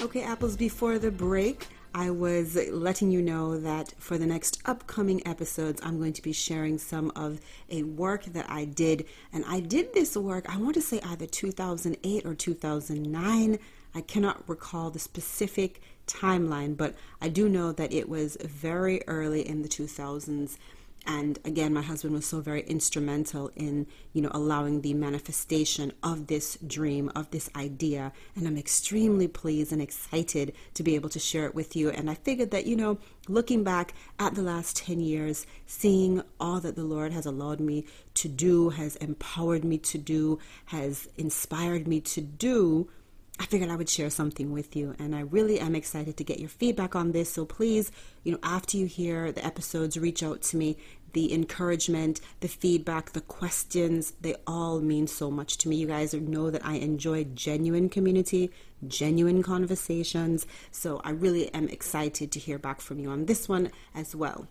Okay, 0.00 0.22
apples, 0.22 0.56
before 0.56 1.00
the 1.00 1.10
break, 1.10 1.66
I 1.94 2.10
was 2.10 2.56
letting 2.70 3.10
you 3.10 3.22
know 3.22 3.58
that 3.58 3.94
for 3.98 4.18
the 4.18 4.26
next 4.26 4.60
upcoming 4.64 5.26
episodes, 5.26 5.80
I'm 5.84 5.98
going 5.98 6.12
to 6.12 6.22
be 6.22 6.32
sharing 6.32 6.78
some 6.78 7.10
of 7.16 7.40
a 7.70 7.82
work 7.82 8.24
that 8.26 8.48
I 8.50 8.64
did. 8.64 9.06
And 9.32 9.44
I 9.46 9.60
did 9.60 9.94
this 9.94 10.16
work, 10.16 10.46
I 10.48 10.58
want 10.58 10.74
to 10.74 10.80
say 10.80 11.00
either 11.00 11.26
2008 11.26 12.26
or 12.26 12.34
2009. 12.34 13.58
I 13.94 14.00
cannot 14.02 14.48
recall 14.48 14.90
the 14.90 14.98
specific 14.98 15.80
timeline, 16.06 16.76
but 16.76 16.94
I 17.20 17.28
do 17.28 17.48
know 17.48 17.72
that 17.72 17.92
it 17.92 18.08
was 18.08 18.36
very 18.40 19.02
early 19.06 19.46
in 19.46 19.62
the 19.62 19.68
2000s 19.68 20.56
and 21.06 21.38
again 21.44 21.72
my 21.72 21.82
husband 21.82 22.14
was 22.14 22.26
so 22.26 22.40
very 22.40 22.62
instrumental 22.62 23.50
in 23.56 23.86
you 24.12 24.20
know 24.20 24.30
allowing 24.32 24.80
the 24.80 24.94
manifestation 24.94 25.92
of 26.02 26.26
this 26.26 26.58
dream 26.66 27.10
of 27.14 27.30
this 27.30 27.48
idea. 27.56 28.12
And 28.36 28.46
i'm 28.46 28.58
extremely 28.58 29.28
pleased 29.28 29.72
and 29.72 29.82
excited 29.82 30.52
to 30.74 30.82
be 30.82 30.94
able 30.94 31.08
to 31.10 31.18
share 31.18 31.46
it 31.46 31.54
with 31.54 31.76
you. 31.76 31.90
And 31.90 32.10
i 32.10 32.14
figured 32.14 32.50
that 32.50 32.66
you 32.66 32.76
know 32.76 32.98
looking 33.28 33.64
back 33.64 33.94
at 34.18 34.34
the 34.34 34.42
last 34.42 34.76
10 34.76 35.00
years 35.00 35.46
seeing 35.66 36.22
all 36.40 36.60
that 36.60 36.76
the 36.76 36.84
lord 36.84 37.12
has 37.12 37.26
allowed 37.26 37.60
me 37.60 37.84
to 38.14 38.28
do 38.28 38.70
has 38.70 38.96
empowered 38.96 39.64
me 39.64 39.76
to 39.78 39.98
do 39.98 40.38
has 40.66 41.08
inspired 41.16 41.86
me 41.86 42.00
to 42.00 42.20
do 42.20 42.88
I 43.40 43.46
figured 43.46 43.70
I 43.70 43.76
would 43.76 43.88
share 43.88 44.10
something 44.10 44.52
with 44.52 44.74
you, 44.74 44.94
and 44.98 45.14
I 45.14 45.20
really 45.20 45.60
am 45.60 45.74
excited 45.74 46.16
to 46.16 46.24
get 46.24 46.40
your 46.40 46.48
feedback 46.48 46.96
on 46.96 47.12
this. 47.12 47.32
So 47.32 47.44
please, 47.44 47.92
you 48.24 48.32
know, 48.32 48.38
after 48.42 48.76
you 48.76 48.86
hear 48.86 49.30
the 49.30 49.44
episodes, 49.44 49.96
reach 49.96 50.22
out 50.22 50.42
to 50.42 50.56
me 50.56 50.76
the 51.12 51.32
encouragement, 51.32 52.20
the 52.40 52.48
feedback, 52.48 53.12
the 53.12 53.20
questions, 53.20 54.12
they 54.20 54.34
all 54.46 54.80
mean 54.80 55.06
so 55.06 55.30
much 55.30 55.56
to 55.58 55.68
me. 55.68 55.76
You 55.76 55.86
guys 55.86 56.12
know 56.14 56.50
that 56.50 56.64
I 56.64 56.74
enjoy 56.74 57.24
genuine 57.24 57.88
community, 57.88 58.50
genuine 58.86 59.42
conversations. 59.42 60.46
So 60.70 61.00
I 61.04 61.10
really 61.10 61.52
am 61.54 61.68
excited 61.68 62.30
to 62.32 62.38
hear 62.38 62.58
back 62.58 62.80
from 62.80 62.98
you 62.98 63.10
on 63.10 63.26
this 63.26 63.48
one 63.48 63.70
as 63.94 64.14
well. 64.14 64.48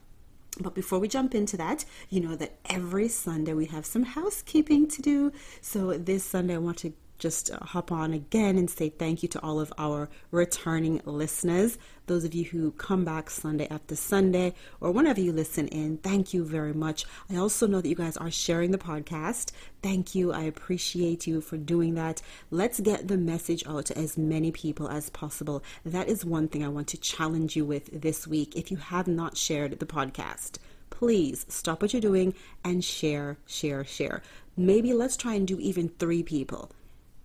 But 0.60 0.74
before 0.74 0.98
we 0.98 1.08
jump 1.08 1.36
into 1.36 1.56
that, 1.58 1.86
you 2.10 2.20
know 2.20 2.36
that 2.36 2.58
every 2.66 3.08
Sunday 3.08 3.54
we 3.54 3.66
have 3.68 3.86
some 3.86 4.04
housekeeping 4.04 4.88
to 4.88 5.02
do. 5.02 5.32
So 5.62 5.98
this 5.98 6.24
Sunday 6.24 6.56
I 6.56 6.58
want 6.58 6.78
to 6.80 6.94
just 7.18 7.50
hop 7.50 7.92
on 7.92 8.14
again 8.14 8.58
and 8.58 8.70
say 8.70 8.90
thank 8.90 9.24
you 9.24 9.30
to 9.30 9.42
all 9.42 9.60
of 9.60 9.74
our 9.78 10.10
returning 10.32 11.02
listeners. 11.06 11.78
Those 12.06 12.24
of 12.24 12.34
you 12.34 12.46
who 12.46 12.72
come 12.72 13.04
back 13.04 13.30
Sunday 13.30 13.68
after 13.70 13.96
Sunday 13.96 14.54
or 14.80 14.92
whenever 14.92 15.20
you 15.20 15.34
listen 15.34 15.68
in, 15.68 15.98
thank 15.98 16.34
you 16.34 16.46
very 16.46 16.74
much. 16.74 17.06
I 17.30 17.36
also 17.36 17.68
know 17.68 17.82
that 17.82 17.90
you 17.90 17.96
guys 17.96 18.18
are 18.18 18.32
sharing 18.32 18.72
the 18.72 18.78
podcast. 18.78 19.52
Thank 19.82 20.16
you. 20.16 20.32
I 20.32 20.44
appreciate 20.44 21.28
you 21.28 21.42
for 21.42 21.58
doing 21.58 21.96
that. 21.96 22.22
Let's 22.50 22.80
get 22.80 23.08
the 23.08 23.18
message 23.18 23.66
out 23.68 23.88
to 23.88 23.98
as 23.98 24.18
many 24.18 24.52
people 24.52 24.88
as 24.88 25.10
possible. 25.10 25.64
That 25.86 26.08
is 26.08 26.24
one 26.24 26.48
thing 26.48 26.64
I 26.64 26.70
want 26.70 26.88
to 26.90 26.98
challenge 26.98 27.56
you 27.56 27.66
with 27.66 28.02
this 28.02 28.28
week. 28.28 28.56
If 28.56 28.72
you 28.72 28.78
have 28.78 29.08
not 29.08 29.36
shared 29.36 29.80
the 29.80 29.86
podcast, 29.86 30.60
please 30.90 31.46
stop 31.50 31.82
what 31.82 31.94
you're 31.94 32.02
doing 32.02 32.34
and 32.64 32.84
share, 32.84 33.38
share, 33.46 33.84
share. 33.84 34.22
Maybe 34.56 34.94
let's 34.94 35.18
try 35.18 35.34
and 35.34 35.48
do 35.48 35.60
even 35.60 35.90
three 35.90 36.24
people 36.24 36.72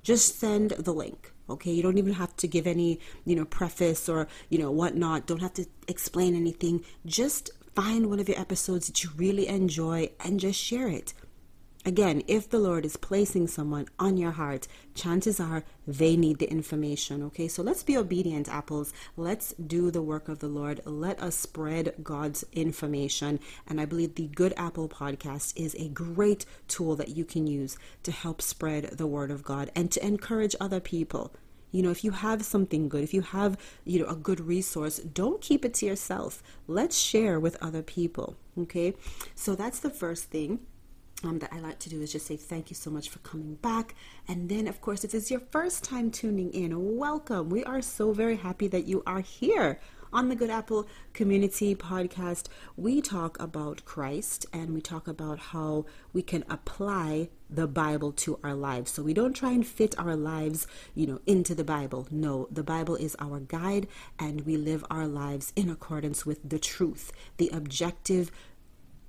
just 0.02 0.38
send 0.38 0.70
the 0.70 0.92
link 0.92 1.32
okay? 1.50 1.72
You 1.72 1.82
don't 1.82 1.98
even 1.98 2.14
have 2.14 2.34
to 2.36 2.48
give 2.48 2.66
any 2.66 2.98
you 3.24 3.36
know 3.36 3.44
preface 3.44 4.08
or 4.08 4.28
you 4.48 4.58
know 4.58 4.70
whatnot. 4.70 5.26
Don't 5.26 5.40
have 5.40 5.54
to 5.54 5.66
explain 5.88 6.34
anything. 6.34 6.84
Just 7.04 7.50
find 7.74 8.08
one 8.08 8.20
of 8.20 8.28
your 8.28 8.38
episodes 8.38 8.86
that 8.86 9.02
you 9.02 9.10
really 9.16 9.48
enjoy 9.48 10.10
and 10.20 10.40
just 10.40 10.58
share 10.58 10.88
it 10.88 11.14
Again, 11.84 12.22
if 12.28 12.48
the 12.48 12.60
Lord 12.60 12.84
is 12.84 12.96
placing 12.96 13.48
someone 13.48 13.88
on 13.98 14.16
your 14.16 14.30
heart, 14.30 14.68
chances 14.94 15.40
are 15.40 15.64
they 15.84 16.16
need 16.16 16.38
the 16.38 16.48
information. 16.48 17.24
Okay, 17.24 17.48
so 17.48 17.60
let's 17.60 17.82
be 17.82 17.96
obedient, 17.96 18.48
apples. 18.48 18.92
Let's 19.16 19.52
do 19.54 19.90
the 19.90 20.00
work 20.00 20.28
of 20.28 20.38
the 20.38 20.46
Lord. 20.46 20.80
Let 20.84 21.20
us 21.20 21.34
spread 21.34 21.94
God's 22.00 22.44
information. 22.52 23.40
And 23.66 23.80
I 23.80 23.86
believe 23.86 24.14
the 24.14 24.28
Good 24.28 24.54
Apple 24.56 24.88
podcast 24.88 25.54
is 25.56 25.74
a 25.74 25.88
great 25.88 26.46
tool 26.68 26.94
that 26.96 27.16
you 27.16 27.24
can 27.24 27.48
use 27.48 27.76
to 28.04 28.12
help 28.12 28.40
spread 28.40 28.96
the 28.96 29.08
word 29.08 29.32
of 29.32 29.42
God 29.42 29.72
and 29.74 29.90
to 29.90 30.06
encourage 30.06 30.54
other 30.60 30.78
people. 30.78 31.34
You 31.72 31.82
know, 31.82 31.90
if 31.90 32.04
you 32.04 32.12
have 32.12 32.44
something 32.44 32.88
good, 32.88 33.02
if 33.02 33.12
you 33.12 33.22
have, 33.22 33.56
you 33.84 33.98
know, 33.98 34.06
a 34.08 34.14
good 34.14 34.38
resource, 34.38 34.98
don't 34.98 35.40
keep 35.40 35.64
it 35.64 35.74
to 35.74 35.86
yourself. 35.86 36.44
Let's 36.68 36.96
share 36.96 37.40
with 37.40 37.60
other 37.60 37.82
people. 37.82 38.36
Okay, 38.56 38.94
so 39.34 39.56
that's 39.56 39.80
the 39.80 39.90
first 39.90 40.26
thing 40.26 40.60
um, 41.24 41.38
that 41.38 41.52
I 41.52 41.60
like 41.60 41.78
to 41.80 41.88
do 41.88 42.00
is 42.00 42.12
just 42.12 42.26
say 42.26 42.36
thank 42.36 42.70
you 42.70 42.76
so 42.76 42.90
much 42.90 43.08
for 43.08 43.18
coming 43.20 43.54
back. 43.56 43.94
And 44.28 44.48
then, 44.48 44.66
of 44.66 44.80
course, 44.80 45.04
if 45.04 45.14
it's 45.14 45.30
your 45.30 45.40
first 45.50 45.84
time 45.84 46.10
tuning 46.10 46.52
in, 46.52 46.96
welcome. 46.96 47.48
We 47.48 47.64
are 47.64 47.82
so 47.82 48.12
very 48.12 48.36
happy 48.36 48.68
that 48.68 48.86
you 48.86 49.02
are 49.06 49.20
here 49.20 49.80
on 50.12 50.28
the 50.28 50.36
Good 50.36 50.50
Apple 50.50 50.86
Community 51.14 51.74
Podcast. 51.74 52.48
We 52.76 53.00
talk 53.00 53.40
about 53.40 53.84
Christ 53.84 54.44
and 54.52 54.74
we 54.74 54.80
talk 54.82 55.08
about 55.08 55.38
how 55.38 55.86
we 56.12 56.20
can 56.22 56.44
apply 56.50 57.30
the 57.48 57.66
Bible 57.66 58.12
to 58.12 58.38
our 58.44 58.54
lives. 58.54 58.90
So 58.90 59.02
we 59.02 59.14
don't 59.14 59.34
try 59.34 59.52
and 59.52 59.66
fit 59.66 59.98
our 59.98 60.14
lives, 60.14 60.66
you 60.94 61.06
know, 61.06 61.20
into 61.26 61.54
the 61.54 61.64
Bible. 61.64 62.06
No, 62.10 62.46
the 62.50 62.62
Bible 62.62 62.96
is 62.96 63.16
our 63.18 63.40
guide 63.40 63.86
and 64.18 64.42
we 64.42 64.56
live 64.56 64.84
our 64.90 65.06
lives 65.06 65.52
in 65.56 65.70
accordance 65.70 66.26
with 66.26 66.46
the 66.46 66.58
truth, 66.58 67.12
the 67.38 67.48
objective, 67.48 68.30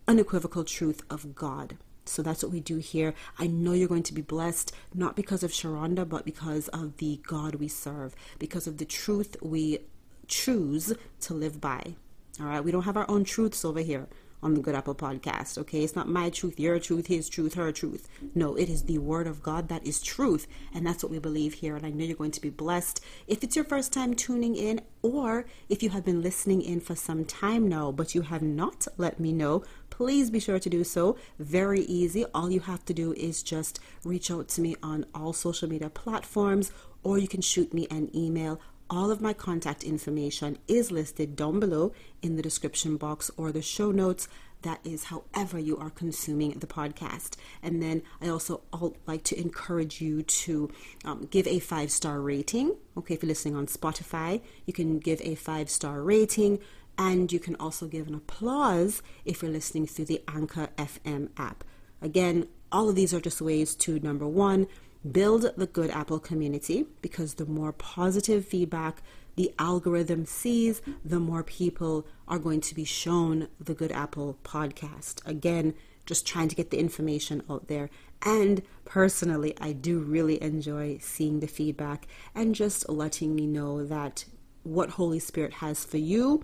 unequivocal 0.08 0.64
truth 0.64 1.02
of 1.10 1.36
God. 1.36 1.78
So 2.06 2.22
that's 2.22 2.44
what 2.44 2.52
we 2.52 2.60
do 2.60 2.78
here. 2.78 3.14
I 3.40 3.48
know 3.48 3.74
you're 3.74 3.88
going 3.88 4.04
to 4.04 4.14
be 4.14 4.22
blessed, 4.22 4.74
not 4.94 5.16
because 5.16 5.44
of 5.44 5.52
Sherunda, 5.52 6.08
but 6.08 6.26
because 6.26 6.68
of 6.70 6.98
the 6.98 7.20
God 7.26 7.56
we 7.56 7.68
serve, 7.68 8.16
because 8.40 8.68
of 8.68 8.78
the 8.78 8.86
truth 8.86 9.38
we 9.42 9.80
choose 10.28 10.94
to 11.22 11.34
live 11.34 11.62
by. 11.62 11.96
All 12.40 12.48
right, 12.48 12.64
we 12.64 12.72
don't 12.72 12.84
have 12.84 12.98
our 12.98 13.10
own 13.10 13.24
truths 13.24 13.64
over 13.64 13.80
here 13.80 14.08
on 14.42 14.54
the 14.56 14.62
Good 14.62 14.76
Apple 14.76 14.94
podcast, 14.94 15.58
okay? 15.58 15.84
It's 15.84 15.96
not 15.96 16.10
my 16.10 16.30
truth, 16.30 16.60
your 16.60 16.78
truth, 16.78 17.08
his 17.08 17.30
truth, 17.30 17.54
her 17.54 17.72
truth. 17.72 18.10
No, 18.36 18.56
it 18.56 18.70
is 18.70 18.84
the 18.84 18.98
Word 18.98 19.26
of 19.26 19.42
God 19.42 19.70
that 19.70 19.88
is 19.88 20.02
truth, 20.02 20.48
and 20.74 20.86
that's 20.86 21.02
what 21.02 21.12
we 21.12 21.20
believe 21.20 21.54
here. 21.54 21.78
And 21.78 21.86
I 21.86 21.92
know 21.92 22.04
you're 22.04 22.18
going 22.18 22.32
to 22.32 22.42
be 22.42 22.50
blessed. 22.50 23.00
If 23.26 23.44
it's 23.44 23.56
your 23.56 23.64
first 23.64 23.94
time 23.94 24.14
tuning 24.14 24.56
in, 24.56 24.82
or 25.02 25.46
if 25.70 25.82
you 25.82 25.92
have 25.92 26.04
been 26.04 26.22
listening 26.22 26.62
in 26.62 26.82
for 26.82 26.96
some 26.96 27.24
time 27.24 27.70
now, 27.70 27.92
but 27.92 28.14
you 28.14 28.22
have 28.22 28.42
not 28.42 28.86
let 28.98 29.20
me 29.20 29.32
know, 29.32 29.64
please 29.94 30.32
be 30.32 30.40
sure 30.40 30.60
to 30.60 30.70
do 30.70 30.84
so. 30.84 31.18
Very 31.38 31.82
easy. 31.82 32.26
All 32.34 32.50
you 32.50 32.62
have 32.62 32.84
to 32.86 32.94
do 32.94 33.14
is 33.14 33.44
just 33.44 33.80
reach 34.04 34.32
out 34.32 34.48
to 34.50 34.62
me 34.62 34.76
on 34.82 35.06
all 35.14 35.34
social 35.34 35.70
media 35.70 35.92
platforms, 35.92 36.72
or 37.04 37.20
you 37.20 37.28
can 37.28 37.42
shoot 37.42 37.74
me 37.74 37.86
an 37.92 38.10
email 38.16 38.60
all 38.90 39.10
of 39.10 39.22
my 39.22 39.34
contact 39.34 39.84
information 39.84 40.58
is 40.68 40.92
listed 40.92 41.36
down 41.36 41.60
below 41.60 41.94
in 42.22 42.36
the 42.36 42.44
description 42.44 42.96
box 42.96 43.32
or 43.38 43.52
the 43.52 43.62
show 43.62 43.92
notes. 43.92 44.28
that 44.64 44.80
is 44.84 45.06
however 45.06 45.60
you 45.60 45.78
are 45.78 45.90
consuming 45.90 46.52
the 46.52 46.68
podcast. 46.68 47.36
And 47.62 47.82
then 47.82 48.02
I 48.22 48.30
also 48.30 48.62
like 49.06 49.24
to 49.26 49.40
encourage 49.40 50.02
you 50.02 50.24
to 50.24 50.72
um, 51.06 51.28
give 51.30 51.48
a 51.48 51.60
five 51.60 51.92
star 51.92 52.22
rating. 52.22 52.76
Okay, 52.98 53.14
if 53.16 53.24
you're 53.24 53.28
listening 53.28 53.56
on 53.56 53.68
Spotify, 53.68 54.42
you 54.66 54.74
can 54.74 55.00
give 55.00 55.22
a 55.22 55.36
five 55.36 55.70
star 55.70 56.02
rating. 56.02 56.60
And 56.98 57.32
you 57.32 57.40
can 57.40 57.56
also 57.56 57.88
give 57.88 58.08
an 58.08 58.16
applause 58.16 59.02
if 59.26 59.42
you're 59.42 59.52
listening 59.52 59.88
through 59.88 60.06
the 60.06 60.22
Anchor 60.28 60.70
FM 60.78 61.30
app. 61.38 61.64
Again, 62.02 62.48
all 62.72 62.90
of 62.90 62.96
these 62.96 63.14
are 63.14 63.22
just 63.22 63.42
ways 63.42 63.76
to 63.76 64.00
number 64.00 64.28
one, 64.28 64.68
build 65.10 65.52
the 65.58 65.68
Good 65.68 65.90
Apple 65.90 66.20
community 66.20 66.86
because 67.02 67.36
the 67.36 67.46
more 67.46 67.72
positive 67.72 68.46
feedback 68.46 69.02
the 69.36 69.54
algorithm 69.58 70.26
sees, 70.26 70.82
the 71.04 71.20
more 71.20 71.44
people 71.44 72.06
are 72.28 72.38
going 72.40 72.62
to 72.62 72.76
be 72.76 72.84
shown 72.84 73.48
the 73.60 73.74
Good 73.74 73.92
Apple 73.92 74.38
podcast. 74.44 75.26
Again, 75.26 75.74
just 76.06 76.28
trying 76.28 76.50
to 76.50 76.56
get 76.56 76.70
the 76.70 76.80
information 76.80 77.42
out 77.50 77.68
there. 77.68 77.90
And 78.22 78.62
personally, 78.86 79.54
I 79.60 79.74
do 79.74 80.00
really 80.00 80.42
enjoy 80.42 81.00
seeing 81.02 81.40
the 81.40 81.48
feedback 81.48 82.08
and 82.36 82.54
just 82.54 82.88
letting 82.90 83.36
me 83.36 83.48
know 83.48 83.86
that 83.86 84.26
what 84.64 84.92
Holy 84.92 85.20
Spirit 85.20 85.54
has 85.54 85.84
for 85.84 85.98
you 85.98 86.44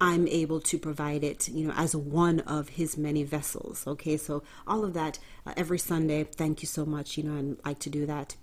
I'm 0.00 0.28
able 0.28 0.60
to 0.60 0.78
provide 0.78 1.24
it, 1.24 1.48
you 1.48 1.66
know, 1.66 1.74
as 1.76 1.96
one 1.96 2.40
of 2.40 2.70
his 2.70 2.96
many 2.96 3.24
vessels. 3.24 3.84
Okay, 3.86 4.16
so 4.16 4.42
all 4.66 4.84
of 4.84 4.94
that 4.94 5.18
uh, 5.44 5.54
every 5.56 5.78
Sunday. 5.78 6.24
Thank 6.24 6.62
you 6.62 6.68
so 6.68 6.86
much. 6.86 7.16
You 7.16 7.24
know, 7.24 7.56
I 7.64 7.68
like 7.70 7.80
to 7.80 7.90
do 7.90 8.06
that. 8.06 8.36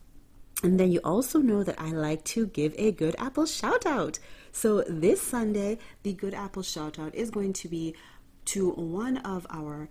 And 0.63 0.79
then 0.79 0.91
you 0.91 0.99
also 1.03 1.39
know 1.39 1.63
that 1.63 1.79
I 1.79 1.91
like 1.91 2.23
to 2.25 2.47
give 2.47 2.73
a 2.77 2.91
good 2.91 3.15
apple 3.17 3.45
shout 3.45 3.85
out. 3.85 4.19
So 4.51 4.83
this 4.87 5.21
Sunday, 5.21 5.77
the 6.03 6.13
good 6.13 6.33
apple 6.33 6.63
shout 6.63 6.97
out 6.97 7.13
is 7.13 7.29
going 7.29 7.53
to 7.53 7.67
be 7.67 7.95
to 8.45 8.71
one 8.71 9.17
of 9.17 9.45
our 9.49 9.89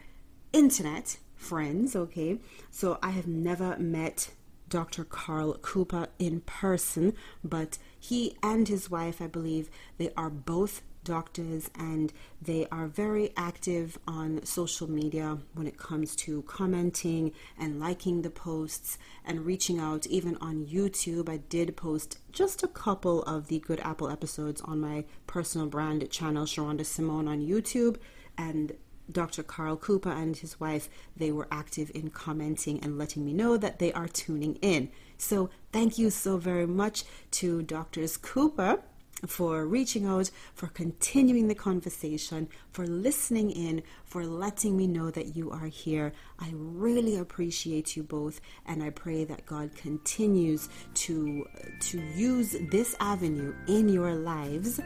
internet 0.52 1.18
friends. 1.37 1.97
Okay, 1.97 2.38
so 2.71 2.99
I 3.02 3.11
have 3.11 3.26
never 3.26 3.78
met 3.78 4.30
Dr. 4.68 5.04
Carl 5.04 5.54
Cooper 5.62 6.09
in 6.18 6.40
person, 6.40 7.14
but 7.42 7.78
he 7.99 8.37
and 8.42 8.66
his 8.66 8.90
wife, 8.90 9.21
I 9.21 9.26
believe, 9.26 9.71
they 9.99 10.11
are 10.16 10.30
both 10.30 10.83
doctors 11.04 11.70
and 11.78 12.12
they 12.40 12.66
are 12.73 12.87
very 12.87 13.32
active 13.37 13.99
on 14.08 14.44
social 14.44 14.90
media 14.90 15.38
when 15.54 15.66
it 15.66 15.76
comes 15.76 16.16
to 16.16 16.42
commenting 16.42 17.32
and 17.58 17.78
liking 17.78 18.23
the 18.23 18.30
posts 18.30 18.99
and 19.25 19.46
reaching 19.46 19.78
out 19.78 20.06
even 20.06 20.37
on 20.38 20.66
YouTube. 20.66 21.28
I 21.28 21.37
did 21.37 21.76
post 21.76 22.18
just 22.32 22.62
a 22.62 22.68
couple 22.68 23.23
of 23.23 23.49
the 23.49 23.61
Good 23.61 23.80
Apple 23.80 24.11
episodes 24.11 24.61
on 24.62 24.80
my 24.80 25.04
personal 25.26 25.66
brand 25.66 26.11
channel, 26.11 26.44
Sherunda 26.44 26.84
Simone 26.84 27.28
on 27.28 27.40
YouTube 27.40 27.96
and 28.37 28.73
Dr. 29.11 29.42
Carl 29.42 29.76
Cooper 29.76 30.11
and 30.11 30.37
his 30.37 30.58
wife, 30.58 30.88
they 31.16 31.30
were 31.30 31.46
active 31.50 31.90
in 31.94 32.11
commenting 32.11 32.80
and 32.80 32.96
letting 32.96 33.25
me 33.25 33.34
know 33.34 33.56
that 33.56 33.78
they 33.78 33.92
are 33.92 34.08
tuning 34.08 34.54
in. 34.56 34.90
So, 35.18 35.50
thank 35.73 35.99
you 35.99 36.11
so 36.11 36.38
very 36.38 36.66
much 36.66 37.04
to 37.32 37.62
Doctors 37.62 38.16
Cooper 38.16 38.82
for 39.26 39.66
reaching 39.66 40.06
out, 40.06 40.30
for 40.54 40.66
continuing 40.68 41.48
the 41.48 41.54
conversation, 41.54 42.48
for 42.72 42.86
listening 42.86 43.50
in, 43.50 43.82
for 44.04 44.24
letting 44.24 44.76
me 44.76 44.86
know 44.86 45.10
that 45.10 45.36
you 45.36 45.50
are 45.50 45.66
here. 45.66 46.12
I 46.38 46.50
really 46.54 47.16
appreciate 47.16 47.96
you 47.96 48.02
both, 48.02 48.40
and 48.66 48.82
I 48.82 48.90
pray 48.90 49.24
that 49.24 49.46
God 49.46 49.74
continues 49.74 50.68
to 50.94 51.46
to 51.80 52.00
use 52.14 52.56
this 52.70 52.96
avenue 53.00 53.54
in 53.66 53.88
your 53.88 54.14
lives 54.14 54.80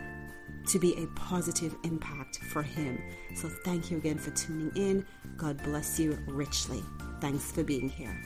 to 0.67 0.79
be 0.79 0.95
a 1.03 1.07
positive 1.09 1.75
impact 1.83 2.39
for 2.53 2.63
him. 2.63 3.01
So 3.35 3.49
thank 3.49 3.91
you 3.91 3.97
again 3.97 4.19
for 4.19 4.31
tuning 4.33 4.71
in. 4.77 5.07
God 5.37 5.63
bless 5.63 5.99
you 5.99 6.19
richly. 6.27 6.83
Thanks 7.21 7.51
for 7.51 7.65
being 7.65 7.89
here. 7.89 8.21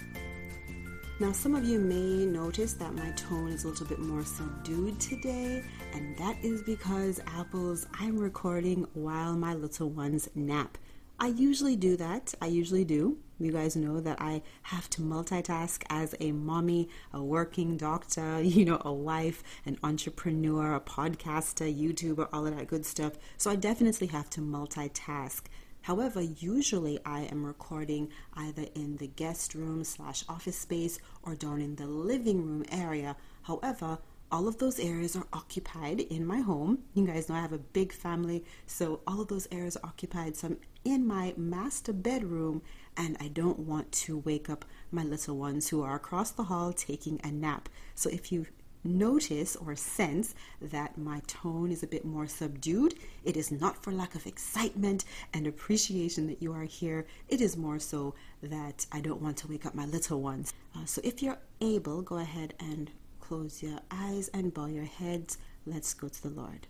Now, 1.23 1.31
some 1.31 1.55
of 1.55 1.65
you 1.65 1.79
may 1.79 2.27
notice 2.27 2.73
that 2.73 2.97
my 2.97 3.09
tone 3.13 3.53
is 3.53 3.63
a 3.63 3.69
little 3.69 3.87
bit 3.87 4.01
more 4.01 4.25
subdued 4.25 4.99
today, 4.99 5.63
and 5.95 6.17
that 6.17 6.37
is 6.43 6.65
because 6.65 7.21
Apples, 7.29 7.87
I'm 8.01 8.19
recording 8.19 8.89
while 8.95 9.37
my 9.37 9.55
little 9.55 9.89
ones 9.89 10.29
nap. 10.35 10.79
I 11.21 11.29
usually 11.29 11.77
do 11.77 11.97
that. 11.97 12.35
I 12.43 12.47
usually 12.47 12.85
do. 12.85 13.19
You 13.39 13.53
guys 13.53 13.77
know 13.77 14.01
that 14.01 14.21
I 14.21 14.43
have 14.63 14.91
to 14.91 15.01
multitask 15.01 15.85
as 15.89 16.17
a 16.19 16.33
mommy, 16.33 16.89
a 17.13 17.23
working 17.23 17.77
doctor, 17.77 18.43
you 18.43 18.65
know, 18.65 18.83
a 18.85 18.93
wife, 18.93 19.45
an 19.65 19.79
entrepreneur, 19.85 20.75
a 20.75 20.81
podcaster, 20.81 21.73
YouTuber, 21.73 22.31
all 22.33 22.49
of 22.49 22.57
that 22.57 22.67
good 22.67 22.85
stuff. 22.85 23.13
So 23.39 23.49
I 23.49 23.55
definitely 23.55 24.09
have 24.09 24.29
to 24.31 24.41
multitask. 24.41 25.43
However, 25.83 26.21
usually 26.21 26.99
I 27.05 27.23
am 27.23 27.45
recording 27.45 28.11
either 28.35 28.67
in 28.75 28.97
the 28.97 29.09
guest 29.09 29.55
room 29.55 29.85
slash 29.85 30.25
office 30.29 30.59
space 30.59 30.99
or 31.23 31.35
down 31.35 31.61
in 31.61 31.77
the 31.77 31.87
living 31.87 32.45
room 32.45 32.65
area. 32.71 33.17
However, 33.43 33.99
all 34.31 34.49
of 34.49 34.59
those 34.59 34.81
areas 34.81 35.15
are 35.15 35.27
occupied 35.33 36.01
in 36.01 36.25
my 36.25 36.41
home. 36.41 36.79
You 36.95 37.07
guys 37.07 37.29
know 37.29 37.35
I 37.35 37.41
have 37.41 37.53
a 37.53 37.59
big 37.59 37.93
family, 37.93 38.45
so 38.67 39.01
all 39.07 39.21
of 39.21 39.29
those 39.29 39.47
areas 39.53 39.77
are 39.77 39.87
occupied. 39.89 40.37
So 40.37 40.49
I'm 40.49 40.57
in 40.85 41.07
my 41.07 41.35
master 41.37 41.93
bedroom 41.93 42.63
and 42.97 43.17
I 43.21 43.29
don't 43.29 43.59
want 43.59 43.93
to 43.93 44.19
wake 44.19 44.49
up 44.49 44.65
my 44.91 45.03
little 45.03 45.37
ones 45.37 45.69
who 45.69 45.83
are 45.83 45.97
across 45.97 46.31
the 46.31 46.45
hall 46.45 46.73
taking 46.73 47.21
a 47.23 47.31
nap. 47.31 47.69
So 47.95 48.09
if 48.09 48.33
you 48.33 48.47
notice 48.85 49.57
or 49.57 49.77
sense 49.77 50.35
that 50.61 50.99
my 50.99 51.21
tone 51.27 51.71
is 51.71 51.83
a 51.83 51.87
bit 51.87 52.05
more 52.05 52.27
subdued, 52.27 52.95
it 53.25 53.37
is 53.37 53.53
not 53.53 53.83
for 53.83 53.93
lack 53.93 54.15
of 54.15 54.27
excitement 54.27 55.05
and 55.33 55.47
appreciation 55.47 56.27
that 56.27 56.43
you 56.43 56.53
are 56.53 56.65
here. 56.65 57.07
It 57.29 57.41
is 57.41 57.57
more 57.57 57.79
so 57.79 58.15
that 58.43 58.87
I 58.91 59.01
don't 59.01 59.23
want 59.23 59.37
to 59.39 59.49
wake 59.49 59.67
up 59.67 59.75
my 59.75 59.87
little 59.87 60.21
ones. 60.21 60.53
Uh, 60.77 60.85
so 60.85 61.01
if 61.05 61.23
you're 61.23 61.39
able, 61.61 62.03
go 62.03 62.19
ahead 62.19 62.55
and 62.59 62.91
close 63.21 63.63
your 63.63 63.79
eyes 63.91 64.29
and 64.29 64.53
bow 64.53 64.67
your 64.67 64.85
heads. 64.85 65.39
Let's 65.65 65.95
go 65.95 66.09
to 66.09 66.23
the 66.23 66.31
Lord. 66.31 66.67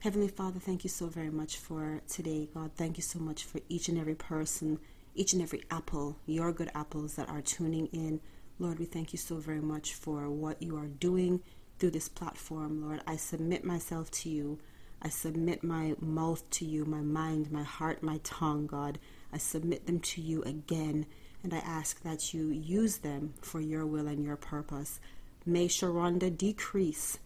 Heavenly 0.00 0.28
Father, 0.28 0.60
thank 0.60 0.84
you 0.84 0.90
so 0.90 1.08
very 1.08 1.30
much 1.30 1.56
for 1.56 2.00
today, 2.08 2.48
God. 2.54 2.70
Thank 2.76 2.96
you 2.98 3.02
so 3.02 3.18
much 3.18 3.42
for 3.42 3.60
each 3.68 3.88
and 3.88 3.98
every 3.98 4.14
person, 4.14 4.78
each 5.16 5.32
and 5.32 5.42
every 5.42 5.64
apple, 5.72 6.18
your 6.24 6.52
good 6.52 6.70
apples 6.72 7.16
that 7.16 7.28
are 7.28 7.42
tuning 7.42 7.86
in 7.86 8.20
Lord, 8.60 8.80
we 8.80 8.86
thank 8.86 9.12
you 9.12 9.18
so 9.18 9.36
very 9.36 9.60
much 9.60 9.94
for 9.94 10.28
what 10.28 10.60
you 10.60 10.76
are 10.76 10.88
doing 10.88 11.40
through 11.78 11.92
this 11.92 12.08
platform, 12.08 12.84
Lord. 12.84 13.00
I 13.06 13.14
submit 13.14 13.64
myself 13.64 14.10
to 14.10 14.28
you. 14.28 14.58
I 15.00 15.10
submit 15.10 15.62
my 15.62 15.94
mouth 16.00 16.48
to 16.50 16.64
you, 16.64 16.84
my 16.84 17.00
mind, 17.00 17.52
my 17.52 17.62
heart, 17.62 18.02
my 18.02 18.18
tongue, 18.24 18.66
God. 18.66 18.98
I 19.32 19.38
submit 19.38 19.86
them 19.86 20.00
to 20.00 20.20
you 20.20 20.42
again, 20.42 21.06
and 21.44 21.54
I 21.54 21.58
ask 21.58 22.02
that 22.02 22.34
you 22.34 22.48
use 22.48 22.98
them 22.98 23.34
for 23.40 23.60
your 23.60 23.86
will 23.86 24.08
and 24.08 24.24
your 24.24 24.36
purpose. 24.36 24.98
May 25.46 25.68
Sherunda 25.68 26.36
decrease 26.36 27.18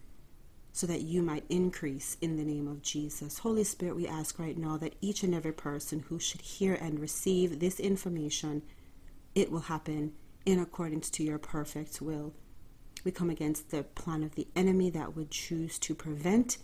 so 0.75 0.87
that 0.87 1.01
you 1.01 1.23
might 1.23 1.45
increase 1.49 2.19
in 2.21 2.37
the 2.37 2.45
name 2.45 2.69
of 2.69 2.83
Jesus. 2.83 3.39
Holy 3.39 3.65
Spirit, 3.65 3.97
we 3.97 4.07
ask 4.07 4.39
right 4.39 4.59
now 4.59 4.77
that 4.77 4.97
each 5.01 5.23
and 5.23 5.35
every 5.35 5.53
person 5.53 6.05
who 6.11 6.19
should 6.19 6.43
hear 6.43 6.75
and 6.75 7.01
receive 7.01 7.59
this 7.59 7.81
information, 7.81 8.63
it 9.35 9.51
will 9.51 9.61
happen 9.61 10.13
in 10.45 10.59
accordance 10.59 11.11
to 11.11 11.23
your 11.23 11.39
perfect 11.39 12.01
will. 12.01 12.35
We 13.05 13.11
come 13.11 13.31
against 13.31 13.71
the 13.71 13.83
plan 13.83 14.23
of 14.23 14.35
the 14.35 14.49
enemy 14.55 14.91
that 14.91 15.17
would 15.17 15.31
choose 15.31 15.79
to 15.81 15.95
prevent 15.95 16.59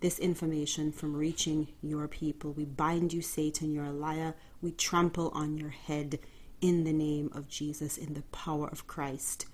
this 0.00 0.18
information 0.18 0.92
from 0.92 1.16
reaching 1.16 1.68
your 1.82 2.08
people. 2.08 2.52
We 2.52 2.64
bind 2.64 3.12
you, 3.12 3.22
Satan, 3.22 3.72
you're 3.72 3.84
a 3.84 3.92
liar. 3.92 4.34
We 4.60 4.72
trample 4.72 5.30
on 5.34 5.56
your 5.58 5.70
head 5.70 6.18
in 6.60 6.84
the 6.84 6.92
name 6.92 7.30
of 7.34 7.48
Jesus, 7.48 7.96
in 7.96 8.14
the 8.14 8.22
power 8.22 8.68
of 8.68 8.86
Christ. 8.86 9.46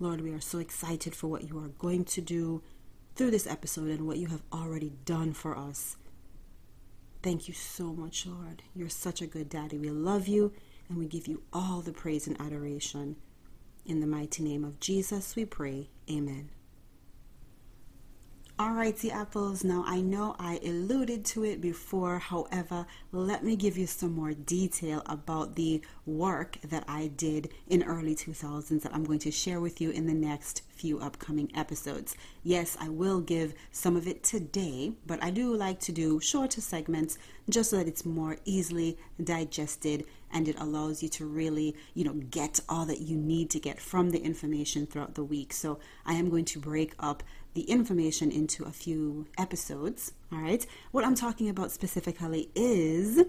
Lord, 0.00 0.20
we 0.20 0.32
are 0.32 0.40
so 0.40 0.58
excited 0.58 1.14
for 1.14 1.28
what 1.28 1.48
you 1.48 1.58
are 1.58 1.68
going 1.68 2.04
to 2.06 2.20
do 2.20 2.62
through 3.14 3.30
this 3.30 3.46
episode 3.46 3.90
and 3.90 4.06
what 4.06 4.18
you 4.18 4.26
have 4.26 4.42
already 4.52 4.92
done 5.04 5.32
for 5.32 5.56
us. 5.56 5.96
Thank 7.22 7.48
you 7.48 7.54
so 7.54 7.92
much, 7.92 8.26
Lord. 8.26 8.62
You're 8.74 8.88
such 8.88 9.22
a 9.22 9.26
good 9.26 9.48
daddy. 9.48 9.78
We 9.78 9.90
love 9.90 10.28
you 10.28 10.52
and 10.88 10.98
we 10.98 11.06
give 11.06 11.26
you 11.26 11.42
all 11.52 11.80
the 11.80 11.92
praise 11.92 12.26
and 12.26 12.40
adoration. 12.40 13.16
In 13.86 14.00
the 14.00 14.06
mighty 14.06 14.42
name 14.42 14.64
of 14.64 14.80
Jesus, 14.80 15.36
we 15.36 15.44
pray. 15.44 15.88
Amen. 16.10 16.50
Alrighty, 18.58 19.10
apples. 19.10 19.64
Now 19.64 19.82
I 19.84 20.00
know 20.00 20.36
I 20.38 20.60
alluded 20.64 21.24
to 21.26 21.44
it 21.44 21.60
before. 21.60 22.20
However, 22.20 22.86
let 23.10 23.42
me 23.42 23.56
give 23.56 23.76
you 23.76 23.86
some 23.88 24.14
more 24.14 24.32
detail 24.32 25.02
about 25.06 25.56
the 25.56 25.82
work 26.06 26.58
that 26.62 26.84
I 26.86 27.08
did 27.08 27.50
in 27.66 27.82
early 27.82 28.14
2000s 28.14 28.82
that 28.82 28.94
I'm 28.94 29.04
going 29.04 29.18
to 29.20 29.32
share 29.32 29.60
with 29.60 29.80
you 29.80 29.90
in 29.90 30.06
the 30.06 30.14
next 30.14 30.62
few 30.74 31.00
upcoming 31.00 31.50
episodes. 31.54 32.16
Yes, 32.42 32.76
I 32.80 32.88
will 32.88 33.20
give 33.20 33.54
some 33.72 33.96
of 33.96 34.06
it 34.06 34.22
today, 34.22 34.92
but 35.06 35.22
I 35.22 35.30
do 35.30 35.54
like 35.54 35.80
to 35.80 35.92
do 35.92 36.20
shorter 36.20 36.60
segments 36.60 37.18
just 37.48 37.70
so 37.70 37.76
that 37.76 37.88
it's 37.88 38.04
more 38.04 38.36
easily 38.44 38.98
digested 39.22 40.04
and 40.32 40.48
it 40.48 40.58
allows 40.58 41.02
you 41.02 41.08
to 41.10 41.26
really, 41.26 41.76
you 41.94 42.04
know, 42.04 42.14
get 42.14 42.60
all 42.68 42.84
that 42.86 43.00
you 43.00 43.16
need 43.16 43.50
to 43.50 43.60
get 43.60 43.80
from 43.80 44.10
the 44.10 44.18
information 44.18 44.86
throughout 44.86 45.14
the 45.14 45.24
week. 45.24 45.52
So 45.52 45.78
I 46.04 46.14
am 46.14 46.28
going 46.28 46.44
to 46.46 46.58
break 46.58 46.94
up 46.98 47.22
the 47.54 47.62
information 47.62 48.32
into 48.32 48.64
a 48.64 48.72
few 48.72 49.26
episodes. 49.38 50.12
All 50.32 50.40
right. 50.40 50.66
What 50.90 51.04
I'm 51.04 51.14
talking 51.14 51.48
about 51.48 51.70
specifically 51.70 52.50
is 52.54 53.24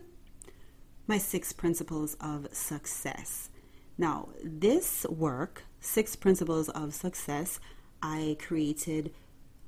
my 1.08 1.20
six 1.20 1.54
principles 1.54 2.18
of 2.20 2.48
success. 2.52 3.50
Now, 3.98 4.30
this 4.44 5.06
work, 5.06 5.64
Six 5.86 6.16
Principles 6.16 6.68
of 6.70 6.96
Success, 6.96 7.60
I 8.02 8.38
created 8.40 9.14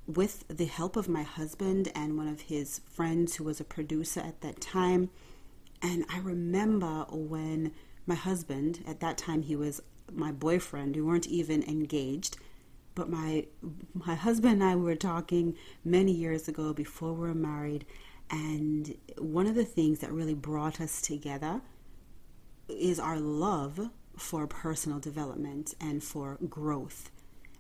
with 0.08 0.45
the 0.47 0.65
help 0.65 0.95
of 0.95 1.08
my 1.08 1.21
husband 1.21 1.91
and 1.93 2.17
one 2.17 2.27
of 2.27 2.41
his 2.41 2.80
friends 2.80 3.36
who 3.36 3.43
was 3.43 3.60
a 3.60 3.63
producer 3.63 4.21
at 4.21 4.41
that 4.41 4.60
time. 4.60 5.12
And 5.82 6.06
I 6.10 6.17
remember 6.19 7.06
when 7.12 7.71
my 8.08 8.15
husband, 8.15 8.84
at 8.88 8.99
that 8.99 9.17
time 9.17 9.43
he 9.43 9.56
was 9.56 9.82
my 10.12 10.32
boyfriend, 10.32 10.95
we 10.95 11.03
weren't 11.03 11.27
even 11.27 11.62
engaged, 11.63 12.38
but 12.95 13.10
my 13.10 13.45
my 13.93 14.15
husband 14.15 14.53
and 14.56 14.63
I 14.63 14.75
were 14.75 14.95
talking 14.95 15.56
many 15.86 16.12
years 16.12 16.47
ago 16.47 16.73
before 16.73 17.13
we 17.13 17.27
were 17.27 17.36
married, 17.36 17.86
and 18.32 18.97
one 19.19 19.45
of 19.45 19.53
the 19.53 19.65
things 19.65 19.99
that 19.99 20.12
really 20.12 20.34
brought 20.34 20.82
us 20.82 20.99
together 20.99 21.62
is 22.67 22.99
our 22.99 23.19
love 23.19 23.91
for 24.17 24.47
personal 24.47 24.99
development 24.99 25.73
and 25.80 26.03
for 26.03 26.38
growth 26.49 27.12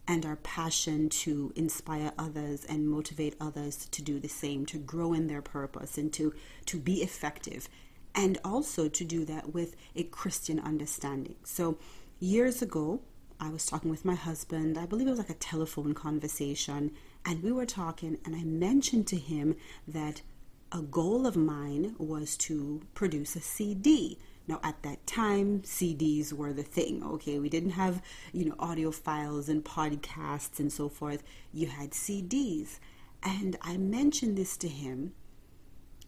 and 0.07 0.25
our 0.25 0.37
passion 0.37 1.09
to 1.09 1.51
inspire 1.55 2.13
others 2.17 2.63
and 2.65 2.87
motivate 2.87 3.35
others 3.41 3.85
to 3.87 4.01
do 4.01 4.19
the 4.19 4.29
same 4.29 4.65
to 4.65 4.77
grow 4.77 5.13
in 5.13 5.27
their 5.27 5.41
purpose 5.41 5.97
and 5.97 6.13
to 6.13 6.33
to 6.65 6.77
be 6.77 7.01
effective 7.01 7.67
and 8.15 8.37
also 8.43 8.87
to 8.87 9.03
do 9.03 9.25
that 9.25 9.53
with 9.53 9.75
a 9.95 10.03
Christian 10.03 10.59
understanding. 10.59 11.35
So 11.43 11.77
years 12.19 12.61
ago, 12.61 13.01
I 13.39 13.49
was 13.49 13.67
talking 13.67 13.91
with 13.91 14.05
my 14.05 14.15
husband. 14.15 14.77
I 14.79 14.87
believe 14.87 15.05
it 15.05 15.11
was 15.11 15.19
like 15.19 15.29
a 15.29 15.35
telephone 15.35 15.93
conversation 15.93 16.91
and 17.25 17.43
we 17.43 17.51
were 17.51 17.65
talking 17.65 18.17
and 18.25 18.35
I 18.35 18.43
mentioned 18.43 19.07
to 19.07 19.17
him 19.17 19.55
that 19.87 20.21
a 20.71 20.81
goal 20.81 21.27
of 21.27 21.35
mine 21.35 21.95
was 21.97 22.35
to 22.37 22.81
produce 22.93 23.35
a 23.35 23.41
CD 23.41 24.17
now, 24.47 24.61
at 24.63 24.81
that 24.83 25.05
time, 25.05 25.61
CDs 25.63 26.31
were 26.31 26.53
the 26.53 26.63
thing, 26.63 27.03
okay? 27.03 27.37
We 27.37 27.49
didn't 27.49 27.71
have, 27.71 28.01
you 28.31 28.45
know, 28.45 28.55
audio 28.59 28.91
files 28.91 29.49
and 29.49 29.63
podcasts 29.63 30.59
and 30.59 30.71
so 30.71 30.87
forth. 30.87 31.21
You 31.51 31.67
had 31.67 31.91
CDs. 31.91 32.79
And 33.21 33.57
I 33.61 33.75
mentioned 33.75 34.37
this 34.37 34.55
to 34.57 34.69
him, 34.69 35.13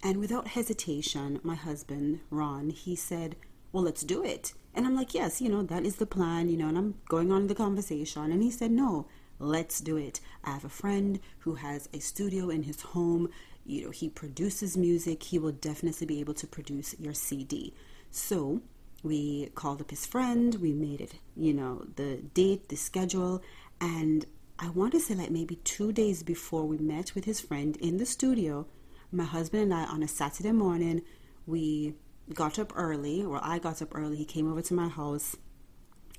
and 0.01 0.17
without 0.17 0.47
hesitation, 0.47 1.39
my 1.43 1.55
husband, 1.55 2.21
Ron, 2.29 2.69
he 2.69 2.95
said, 2.95 3.35
Well, 3.73 3.83
let's 3.83 4.03
do 4.03 4.23
it. 4.23 4.53
And 4.73 4.85
I'm 4.85 4.95
like, 4.95 5.13
Yes, 5.13 5.41
you 5.41 5.49
know, 5.49 5.63
that 5.63 5.85
is 5.85 5.97
the 5.97 6.05
plan, 6.05 6.47
you 6.47 6.55
know, 6.55 6.69
and 6.69 6.77
I'm 6.77 6.95
going 7.09 7.31
on 7.31 7.47
the 7.47 7.55
conversation. 7.55 8.31
And 8.31 8.41
he 8.41 8.51
said, 8.51 8.71
No, 8.71 9.07
let's 9.39 9.81
do 9.81 9.97
it. 9.97 10.21
I 10.45 10.51
have 10.51 10.63
a 10.63 10.69
friend 10.69 11.19
who 11.39 11.55
has 11.55 11.89
a 11.93 11.99
studio 11.99 12.49
in 12.49 12.63
his 12.63 12.81
home. 12.81 13.29
You 13.65 13.85
know, 13.85 13.91
he 13.91 14.07
produces 14.07 14.77
music. 14.77 15.23
He 15.23 15.39
will 15.39 15.51
definitely 15.51 16.07
be 16.07 16.21
able 16.21 16.35
to 16.35 16.47
produce 16.47 16.95
your 16.97 17.13
CD. 17.13 17.73
So 18.11 18.61
we 19.03 19.47
called 19.55 19.81
up 19.81 19.91
his 19.91 20.05
friend, 20.05 20.55
we 20.55 20.73
made 20.73 21.01
it, 21.01 21.13
you 21.35 21.53
know, 21.53 21.85
the 21.95 22.17
date, 22.33 22.69
the 22.69 22.75
schedule, 22.75 23.41
and 23.79 24.25
I 24.57 24.69
want 24.69 24.91
to 24.93 24.99
say 24.99 25.15
like 25.15 25.31
maybe 25.31 25.55
two 25.57 25.93
days 25.93 26.21
before 26.21 26.65
we 26.65 26.77
met 26.77 27.15
with 27.15 27.25
his 27.25 27.39
friend 27.39 27.77
in 27.77 27.97
the 27.97 28.05
studio, 28.05 28.67
my 29.11 29.23
husband 29.23 29.63
and 29.63 29.73
I 29.73 29.85
on 29.85 30.03
a 30.03 30.07
Saturday 30.07 30.51
morning, 30.51 31.01
we 31.45 31.95
got 32.33 32.59
up 32.59 32.73
early, 32.75 33.23
or 33.23 33.39
I 33.41 33.57
got 33.59 33.81
up 33.81 33.95
early, 33.95 34.17
he 34.17 34.25
came 34.25 34.51
over 34.51 34.61
to 34.61 34.73
my 34.73 34.89
house 34.89 35.35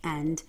and 0.03 0.43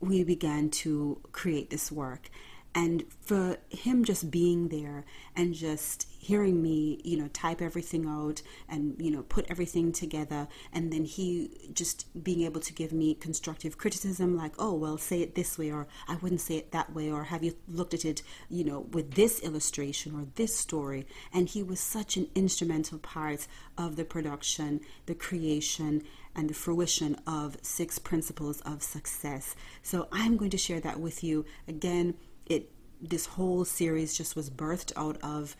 we 0.00 0.22
began 0.22 0.70
to 0.70 1.20
create 1.32 1.70
this 1.70 1.90
work 1.90 2.30
and 2.74 3.04
for 3.20 3.56
him 3.70 4.04
just 4.04 4.30
being 4.30 4.68
there 4.68 5.04
and 5.36 5.54
just 5.54 6.06
hearing 6.18 6.62
me 6.62 7.00
you 7.04 7.16
know 7.16 7.28
type 7.28 7.60
everything 7.60 8.06
out 8.06 8.40
and 8.68 8.94
you 8.98 9.10
know 9.10 9.22
put 9.22 9.44
everything 9.50 9.92
together 9.92 10.48
and 10.72 10.92
then 10.92 11.04
he 11.04 11.70
just 11.72 12.06
being 12.24 12.42
able 12.42 12.60
to 12.60 12.72
give 12.72 12.92
me 12.92 13.14
constructive 13.14 13.76
criticism 13.76 14.36
like 14.36 14.52
oh 14.58 14.72
well 14.72 14.96
say 14.96 15.20
it 15.20 15.34
this 15.34 15.58
way 15.58 15.70
or 15.70 15.86
i 16.08 16.16
wouldn't 16.16 16.40
say 16.40 16.56
it 16.56 16.72
that 16.72 16.94
way 16.94 17.10
or 17.10 17.24
have 17.24 17.44
you 17.44 17.54
looked 17.68 17.92
at 17.92 18.04
it 18.04 18.22
you 18.48 18.64
know 18.64 18.80
with 18.92 19.14
this 19.14 19.40
illustration 19.40 20.14
or 20.14 20.26
this 20.36 20.56
story? 20.56 21.06
And 21.32 21.48
he 21.48 21.62
was 21.62 21.80
such 21.80 22.16
an 22.16 22.28
instrumental 22.34 22.98
part 22.98 23.46
of 23.76 23.96
the 23.96 24.04
production 24.04 24.80
the 25.06 25.14
creation 25.14 26.02
and 26.34 26.50
the 26.50 26.54
fruition 26.54 27.16
of 27.26 27.56
six 27.62 27.98
principles 27.98 28.60
of 28.62 28.82
success. 28.82 29.54
So 29.82 30.08
i'm 30.12 30.36
going 30.36 30.50
to 30.50 30.58
share 30.58 30.80
that 30.80 31.00
with 31.00 31.22
you 31.22 31.44
again 31.68 32.14
it 32.46 32.70
this 33.00 33.26
whole 33.26 33.64
series 33.64 34.16
just 34.16 34.34
was 34.34 34.50
birthed 34.50 34.92
out 34.96 35.18
of 35.22 35.56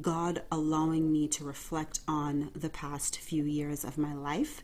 God 0.00 0.42
allowing 0.50 1.12
me 1.12 1.28
to 1.28 1.44
reflect 1.44 2.00
on 2.08 2.50
the 2.54 2.70
past 2.70 3.18
few 3.18 3.44
years 3.44 3.84
of 3.84 3.98
my 3.98 4.14
life 4.14 4.62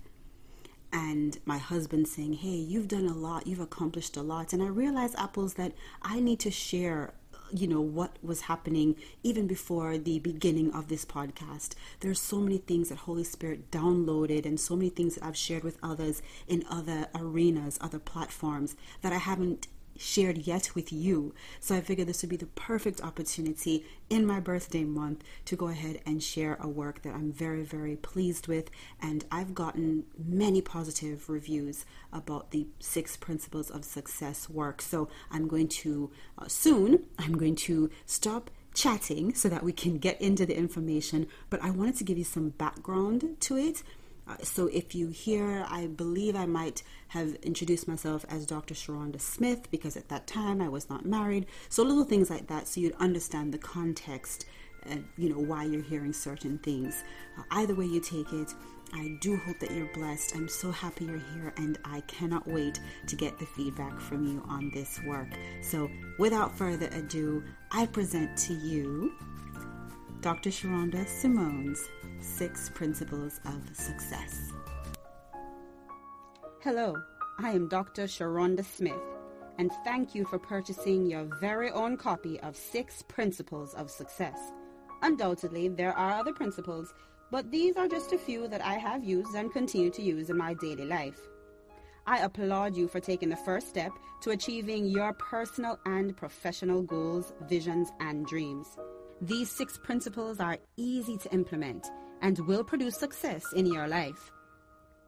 and 0.93 1.39
my 1.45 1.59
husband 1.59 2.09
saying, 2.09 2.35
Hey, 2.35 2.49
you've 2.49 2.89
done 2.89 3.07
a 3.07 3.15
lot, 3.15 3.47
you've 3.47 3.61
accomplished 3.61 4.17
a 4.17 4.23
lot. 4.23 4.53
And 4.53 4.63
I 4.63 4.69
realized, 4.69 5.17
Apples, 5.19 5.55
that 5.55 5.73
I 6.01 6.21
need 6.21 6.41
to 6.41 6.51
share, 6.51 7.13
you 7.53 7.67
know, 7.67 7.83
what 7.83 8.17
was 8.23 8.43
happening 8.43 8.97
even 9.23 9.47
before 9.47 9.99
the 9.99 10.19
beginning 10.19 10.73
of 10.73 10.89
this 10.89 11.05
podcast. 11.05 11.75
There's 12.01 12.21
so 12.21 12.39
many 12.39 12.59
things 12.59 12.89
that 12.89 12.99
Holy 12.99 13.25
Spirit 13.25 13.71
downloaded 13.71 14.47
and 14.47 14.59
so 14.59 14.77
many 14.77 14.89
things 14.89 15.15
that 15.17 15.25
I've 15.25 15.37
shared 15.37 15.65
with 15.65 15.79
others 15.83 16.23
in 16.47 16.65
other 16.71 17.09
arenas, 17.15 17.77
other 17.83 17.99
platforms 17.99 18.75
that 19.03 19.13
I 19.13 19.19
haven't 19.19 19.69
shared 19.99 20.39
yet 20.39 20.75
with 20.75 20.93
you. 20.93 21.35
So 21.61 21.75
I 21.75 21.81
figured 21.83 22.09
this 22.09 22.23
would 22.23 22.31
be 22.31 22.37
the 22.37 22.47
perfect 22.47 23.03
opportunity 23.03 23.85
in 24.09 24.25
my 24.25 24.41
birthday 24.41 24.85
month 24.85 25.23
to 25.47 25.57
go 25.57 25.69
ahead 25.69 26.01
and 26.07 26.23
share 26.23 26.57
a 26.61 26.69
work 26.69 27.03
that 27.03 27.15
I'm 27.15 27.33
very, 27.33 27.63
very 27.63 27.97
pleased 27.97 28.49
with. 28.49 28.71
And 29.03 29.25
I've 29.31 29.55
gotten 29.55 30.05
many 30.17 30.63
positive 30.63 31.29
reviews 31.29 31.85
about 32.13 32.53
the 32.53 32.67
six 32.79 33.17
principles 33.17 33.71
of 33.71 33.85
success 33.85 34.49
work. 34.49 34.81
So 34.81 35.09
I'm 35.31 35.49
going 35.49 35.69
to 35.69 36.11
uh, 36.39 36.49
soon, 36.49 37.05
I'm 37.19 37.37
going 37.37 37.57
to 37.57 37.91
stop 38.07 38.51
chatting 38.75 39.35
so 39.35 39.49
that 39.49 39.65
we 39.65 39.73
can 39.73 39.99
get 39.99 40.21
into 40.21 40.47
the 40.47 40.57
information. 40.57 41.27
But 41.51 41.63
I 41.63 41.71
wanted 41.71 41.97
to 41.97 42.05
give 42.05 42.17
you 42.17 42.25
some 42.25 42.51
background 42.51 43.37
to 43.41 43.57
it 43.57 43.83
so 44.43 44.67
if 44.67 44.95
you 44.95 45.09
hear, 45.09 45.67
I 45.69 45.87
believe 45.87 46.37
I 46.37 46.47
might 46.47 46.83
have 47.09 47.35
introduced 47.37 47.89
myself 47.89 48.25
as 48.29 48.47
Dr. 48.47 48.75
Sherunda 48.75 49.21
Smith 49.21 49.71
because 49.71 49.97
at 49.97 50.09
that 50.09 50.27
time 50.27 50.61
I 50.61 50.69
was 50.69 50.91
not 50.91 51.07
married. 51.07 51.47
So 51.69 51.83
little 51.83 52.05
things 52.05 52.31
like 52.31 52.47
that, 52.49 52.69
so 52.69 52.81
you'd 52.81 52.95
understand 52.97 53.53
the 53.53 53.59
context 53.59 54.47
and 54.85 55.05
you 55.17 55.29
know 55.29 55.39
why 55.39 55.65
you're 55.65 55.83
hearing 55.83 56.13
certain 56.13 56.59
things. 56.59 57.03
Uh, 57.39 57.43
either 57.51 57.75
way 57.75 57.87
you 57.87 58.01
take 58.01 58.33
it, 58.33 58.55
I 58.93 59.19
do 59.21 59.37
hope 59.37 59.59
that 59.61 59.71
you're 59.71 59.93
blessed. 59.93 60.35
I'm 60.35 60.49
so 60.49 60.71
happy 60.71 61.05
you're 61.05 61.23
here, 61.35 61.53
and 61.59 61.79
I 61.85 62.01
cannot 62.03 62.47
wait 62.47 62.81
to 63.07 63.17
get 63.17 63.39
the 63.39 63.45
feedback 63.45 64.01
from 64.01 64.27
you 64.27 64.43
on 64.49 64.71
this 64.73 65.01
work. 65.07 65.29
So, 65.61 65.91
without 66.19 66.57
further 66.57 66.89
ado, 66.93 67.43
I 67.71 67.87
present 67.87 68.37
to 68.39 68.55
you 68.55 69.13
Dr. 70.21 70.51
Sherunda 70.51 71.07
Simone's 71.07 71.89
Six 72.19 72.71
Principles 72.75 73.41
of 73.47 73.77
Success. 73.77 74.53
Hello, 76.61 76.97
I 77.39 77.51
am 77.51 77.69
Dr. 77.69 78.05
Sherunda 78.05 78.65
Smith, 78.65 79.01
and 79.59 79.71
thank 79.85 80.17
you 80.17 80.25
for 80.25 80.41
purchasing 80.41 81.07
your 81.07 81.29
very 81.41 81.71
own 81.71 81.97
copy 81.97 82.41
of 82.41 82.57
Six 82.57 83.05
Principles 83.07 83.75
of 83.75 83.93
Success. 83.93 84.37
Undoubtedly, 85.03 85.69
there 85.69 85.97
are 85.97 86.19
other 86.19 86.33
principles, 86.33 86.93
but 87.31 87.53
these 87.53 87.77
are 87.77 87.87
just 87.87 88.13
a 88.13 88.19
few 88.19 88.49
that 88.49 88.65
I 88.65 88.75
have 88.75 89.05
used 89.05 89.37
and 89.37 89.53
continue 89.53 89.91
to 89.91 90.03
use 90.03 90.31
in 90.31 90.37
my 90.37 90.53
daily 90.55 90.85
life. 90.85 91.21
I 92.09 92.19
applaud 92.19 92.77
you 92.77 92.89
for 92.89 92.99
taking 92.99 93.29
the 93.29 93.37
first 93.37 93.69
step 93.69 93.93
to 94.23 94.31
achieving 94.31 94.87
your 94.87 95.13
personal 95.13 95.79
and 95.87 96.17
professional 96.17 96.83
goals, 96.83 97.33
visions, 97.49 97.93
and 98.01 98.27
dreams. 98.27 98.67
These 99.21 99.51
six 99.51 99.77
principles 99.77 100.39
are 100.39 100.59
easy 100.77 101.17
to 101.19 101.33
implement 101.33 101.87
and 102.23 102.39
will 102.47 102.63
produce 102.63 102.97
success 102.97 103.53
in 103.53 103.67
your 103.67 103.89
life. 103.89 104.31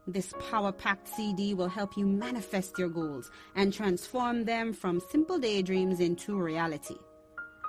This 0.05 0.33
power 0.49 0.71
packed 0.71 1.07
CD 1.07 1.53
will 1.53 1.69
help 1.69 1.95
you 1.95 2.05
manifest 2.05 2.77
your 2.77 2.89
goals 2.89 3.31
and 3.55 3.73
transform 3.73 4.43
them 4.43 4.73
from 4.73 4.99
simple 5.11 5.39
daydreams 5.39 5.99
into 5.99 6.35
reality. 6.41 6.97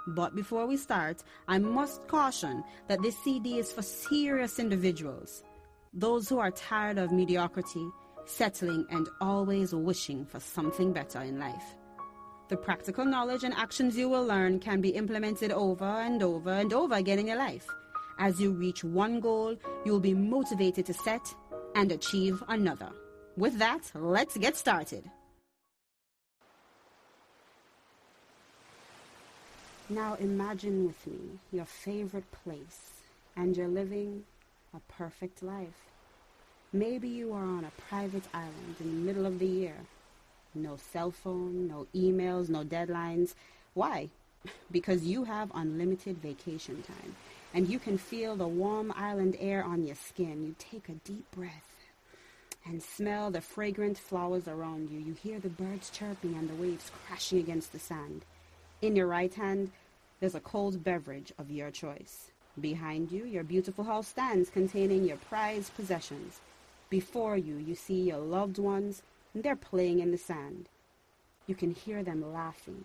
But 0.08 0.34
before 0.34 0.66
we 0.66 0.76
start, 0.76 1.22
I 1.46 1.58
must 1.58 2.08
caution 2.08 2.64
that 2.88 3.02
this 3.02 3.16
CD 3.22 3.58
is 3.58 3.72
for 3.72 3.82
serious 3.82 4.58
individuals, 4.58 5.44
those 5.92 6.28
who 6.28 6.40
are 6.40 6.50
tired 6.50 6.98
of 6.98 7.12
mediocrity, 7.12 7.86
settling, 8.24 8.84
and 8.90 9.08
always 9.20 9.72
wishing 9.74 10.24
for 10.24 10.40
something 10.40 10.92
better 10.92 11.20
in 11.20 11.38
life. 11.38 11.76
The 12.52 12.58
practical 12.58 13.06
knowledge 13.06 13.44
and 13.44 13.54
actions 13.54 13.96
you 13.96 14.10
will 14.10 14.26
learn 14.26 14.60
can 14.60 14.82
be 14.82 14.90
implemented 14.90 15.52
over 15.52 15.86
and 15.86 16.22
over 16.22 16.50
and 16.50 16.70
over 16.74 16.96
again 16.96 17.18
in 17.18 17.26
your 17.26 17.38
life. 17.38 17.66
As 18.18 18.38
you 18.38 18.52
reach 18.52 18.84
one 18.84 19.20
goal, 19.20 19.56
you 19.86 19.92
will 19.92 20.00
be 20.00 20.12
motivated 20.12 20.84
to 20.84 20.92
set 20.92 21.34
and 21.74 21.90
achieve 21.90 22.44
another. 22.48 22.90
With 23.38 23.56
that, 23.56 23.90
let's 23.94 24.36
get 24.36 24.54
started. 24.54 25.10
Now 29.88 30.16
imagine 30.20 30.86
with 30.86 31.06
me 31.06 31.38
your 31.52 31.64
favorite 31.64 32.30
place 32.44 33.00
and 33.34 33.56
you're 33.56 33.66
living 33.66 34.24
a 34.76 34.80
perfect 34.92 35.42
life. 35.42 35.86
Maybe 36.74 37.08
you 37.08 37.32
are 37.32 37.46
on 37.56 37.64
a 37.64 37.80
private 37.88 38.24
island 38.34 38.76
in 38.78 38.88
the 38.90 39.06
middle 39.06 39.24
of 39.24 39.38
the 39.38 39.46
year. 39.46 39.76
No 40.54 40.76
cell 40.76 41.10
phone, 41.10 41.68
no 41.68 41.86
emails, 41.94 42.48
no 42.48 42.64
deadlines. 42.64 43.34
Why? 43.74 44.08
Because 44.72 45.04
you 45.04 45.24
have 45.24 45.52
unlimited 45.54 46.18
vacation 46.18 46.82
time 46.82 47.14
and 47.54 47.68
you 47.68 47.78
can 47.78 47.98
feel 47.98 48.34
the 48.34 48.48
warm 48.48 48.92
island 48.96 49.36
air 49.38 49.62
on 49.62 49.84
your 49.84 49.94
skin. 49.96 50.44
You 50.44 50.54
take 50.58 50.88
a 50.88 51.00
deep 51.06 51.30
breath 51.30 51.72
and 52.64 52.82
smell 52.82 53.30
the 53.30 53.40
fragrant 53.40 53.98
flowers 53.98 54.48
around 54.48 54.90
you. 54.90 54.98
You 54.98 55.14
hear 55.14 55.38
the 55.38 55.48
birds 55.48 55.90
chirping 55.90 56.34
and 56.34 56.48
the 56.48 56.54
waves 56.54 56.90
crashing 57.06 57.38
against 57.38 57.72
the 57.72 57.78
sand. 57.78 58.24
In 58.80 58.96
your 58.96 59.06
right 59.06 59.32
hand, 59.34 59.70
there's 60.20 60.34
a 60.34 60.40
cold 60.40 60.82
beverage 60.82 61.32
of 61.38 61.50
your 61.50 61.70
choice. 61.70 62.30
Behind 62.60 63.10
you, 63.10 63.24
your 63.24 63.44
beautiful 63.44 63.84
house 63.84 64.08
stands 64.08 64.50
containing 64.50 65.04
your 65.04 65.16
prized 65.16 65.74
possessions. 65.74 66.40
Before 66.90 67.36
you, 67.36 67.56
you 67.56 67.74
see 67.74 68.02
your 68.02 68.18
loved 68.18 68.58
ones, 68.58 69.02
and 69.34 69.42
they're 69.42 69.56
playing 69.56 70.00
in 70.00 70.10
the 70.10 70.18
sand. 70.18 70.68
You 71.46 71.54
can 71.54 71.74
hear 71.74 72.02
them 72.02 72.32
laughing, 72.32 72.84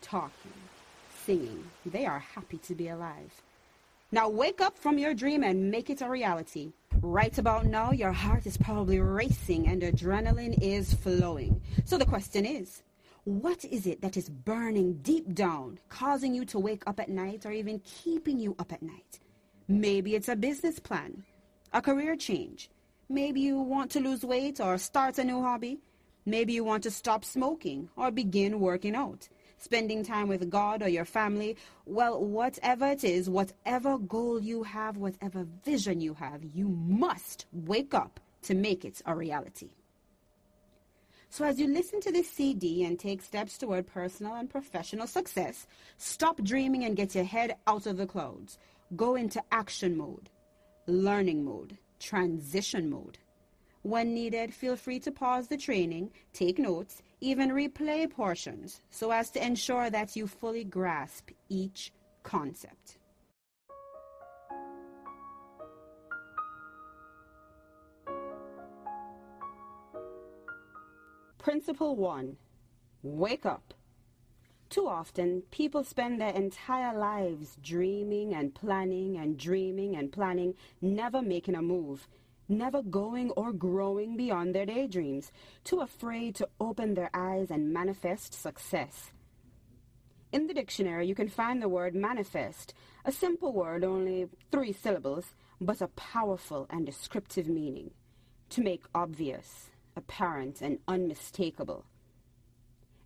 talking, 0.00 0.52
singing. 1.24 1.64
They 1.86 2.06
are 2.06 2.18
happy 2.18 2.58
to 2.58 2.74
be 2.74 2.88
alive. 2.88 3.42
Now 4.12 4.28
wake 4.28 4.60
up 4.60 4.78
from 4.78 4.98
your 4.98 5.14
dream 5.14 5.42
and 5.42 5.70
make 5.70 5.90
it 5.90 6.02
a 6.02 6.08
reality. 6.08 6.72
Right 7.00 7.36
about 7.36 7.66
now, 7.66 7.90
your 7.90 8.12
heart 8.12 8.46
is 8.46 8.56
probably 8.56 9.00
racing 9.00 9.66
and 9.66 9.82
adrenaline 9.82 10.56
is 10.62 10.94
flowing. 10.94 11.60
So 11.84 11.98
the 11.98 12.04
question 12.04 12.46
is, 12.46 12.82
what 13.24 13.64
is 13.64 13.86
it 13.86 14.02
that 14.02 14.16
is 14.16 14.28
burning 14.28 15.00
deep 15.02 15.34
down, 15.34 15.78
causing 15.88 16.34
you 16.34 16.44
to 16.46 16.58
wake 16.58 16.82
up 16.86 17.00
at 17.00 17.08
night 17.08 17.46
or 17.46 17.52
even 17.52 17.80
keeping 17.80 18.38
you 18.38 18.54
up 18.58 18.72
at 18.72 18.82
night? 18.82 19.18
Maybe 19.66 20.14
it's 20.14 20.28
a 20.28 20.36
business 20.36 20.78
plan, 20.78 21.24
a 21.72 21.80
career 21.80 22.16
change. 22.16 22.68
Maybe 23.08 23.40
you 23.40 23.58
want 23.60 23.90
to 23.92 24.00
lose 24.00 24.24
weight 24.24 24.60
or 24.60 24.78
start 24.78 25.18
a 25.18 25.24
new 25.24 25.42
hobby. 25.42 25.78
Maybe 26.26 26.54
you 26.54 26.64
want 26.64 26.82
to 26.84 26.90
stop 26.90 27.24
smoking 27.24 27.90
or 27.96 28.10
begin 28.10 28.60
working 28.60 28.94
out 28.94 29.28
spending 29.64 30.04
time 30.04 30.28
with 30.28 30.50
God 30.50 30.82
or 30.82 30.88
your 30.88 31.04
family. 31.06 31.56
Well, 31.86 32.22
whatever 32.22 32.86
it 32.86 33.02
is, 33.02 33.30
whatever 33.30 33.98
goal 33.98 34.40
you 34.40 34.62
have, 34.62 34.96
whatever 34.98 35.46
vision 35.64 36.00
you 36.00 36.14
have, 36.14 36.44
you 36.54 36.68
must 36.68 37.46
wake 37.52 37.94
up 37.94 38.20
to 38.42 38.54
make 38.54 38.84
it 38.84 39.00
a 39.06 39.14
reality. 39.14 39.70
So, 41.30 41.44
as 41.44 41.58
you 41.58 41.66
listen 41.66 42.00
to 42.02 42.12
this 42.12 42.30
CD 42.30 42.84
and 42.84 42.96
take 42.96 43.20
steps 43.20 43.58
toward 43.58 43.88
personal 43.88 44.34
and 44.34 44.48
professional 44.48 45.08
success, 45.08 45.66
stop 45.96 46.40
dreaming 46.42 46.84
and 46.84 46.94
get 46.94 47.14
your 47.14 47.24
head 47.24 47.56
out 47.66 47.86
of 47.86 47.96
the 47.96 48.06
clouds. 48.06 48.58
Go 48.94 49.16
into 49.16 49.42
action 49.50 49.96
mode, 49.96 50.30
learning 50.86 51.44
mode, 51.44 51.76
transition 52.04 52.90
mode. 52.90 53.18
When 53.82 54.14
needed, 54.14 54.52
feel 54.52 54.76
free 54.76 55.00
to 55.00 55.10
pause 55.10 55.48
the 55.48 55.56
training, 55.56 56.10
take 56.32 56.58
notes, 56.58 57.02
even 57.20 57.50
replay 57.50 58.10
portions 58.10 58.82
so 58.90 59.10
as 59.10 59.30
to 59.30 59.44
ensure 59.44 59.88
that 59.90 60.14
you 60.14 60.26
fully 60.26 60.64
grasp 60.64 61.30
each 61.48 61.92
concept. 62.22 62.98
Principle 71.38 71.96
1 71.96 72.36
Wake 73.02 73.46
up. 73.46 73.74
Too 74.74 74.88
often, 74.88 75.42
people 75.52 75.84
spend 75.84 76.20
their 76.20 76.34
entire 76.34 76.98
lives 76.98 77.56
dreaming 77.62 78.34
and 78.34 78.52
planning 78.52 79.16
and 79.16 79.38
dreaming 79.38 79.94
and 79.94 80.10
planning, 80.10 80.56
never 80.80 81.22
making 81.22 81.54
a 81.54 81.62
move 81.62 82.08
never 82.48 82.82
going 82.82 83.30
or 83.30 83.52
growing 83.52 84.16
beyond 84.16 84.52
their 84.52 84.66
daydreams, 84.66 85.30
too 85.62 85.80
afraid 85.80 86.34
to 86.34 86.48
open 86.60 86.94
their 86.94 87.08
eyes 87.14 87.52
and 87.52 87.72
manifest 87.72 88.34
success. 88.34 89.12
In 90.32 90.48
the 90.48 90.54
dictionary, 90.54 91.06
you 91.06 91.14
can 91.14 91.28
find 91.28 91.62
the 91.62 91.68
word 91.68 91.94
manifest, 91.94 92.74
a 93.04 93.12
simple 93.12 93.52
word, 93.52 93.84
only 93.84 94.28
three 94.50 94.72
syllables, 94.72 95.36
but 95.60 95.80
a 95.80 95.86
powerful 95.86 96.66
and 96.68 96.84
descriptive 96.84 97.46
meaning. 97.46 97.92
To 98.50 98.60
make 98.60 98.82
obvious, 98.92 99.70
apparent, 99.96 100.60
and 100.60 100.80
unmistakable. 100.88 101.86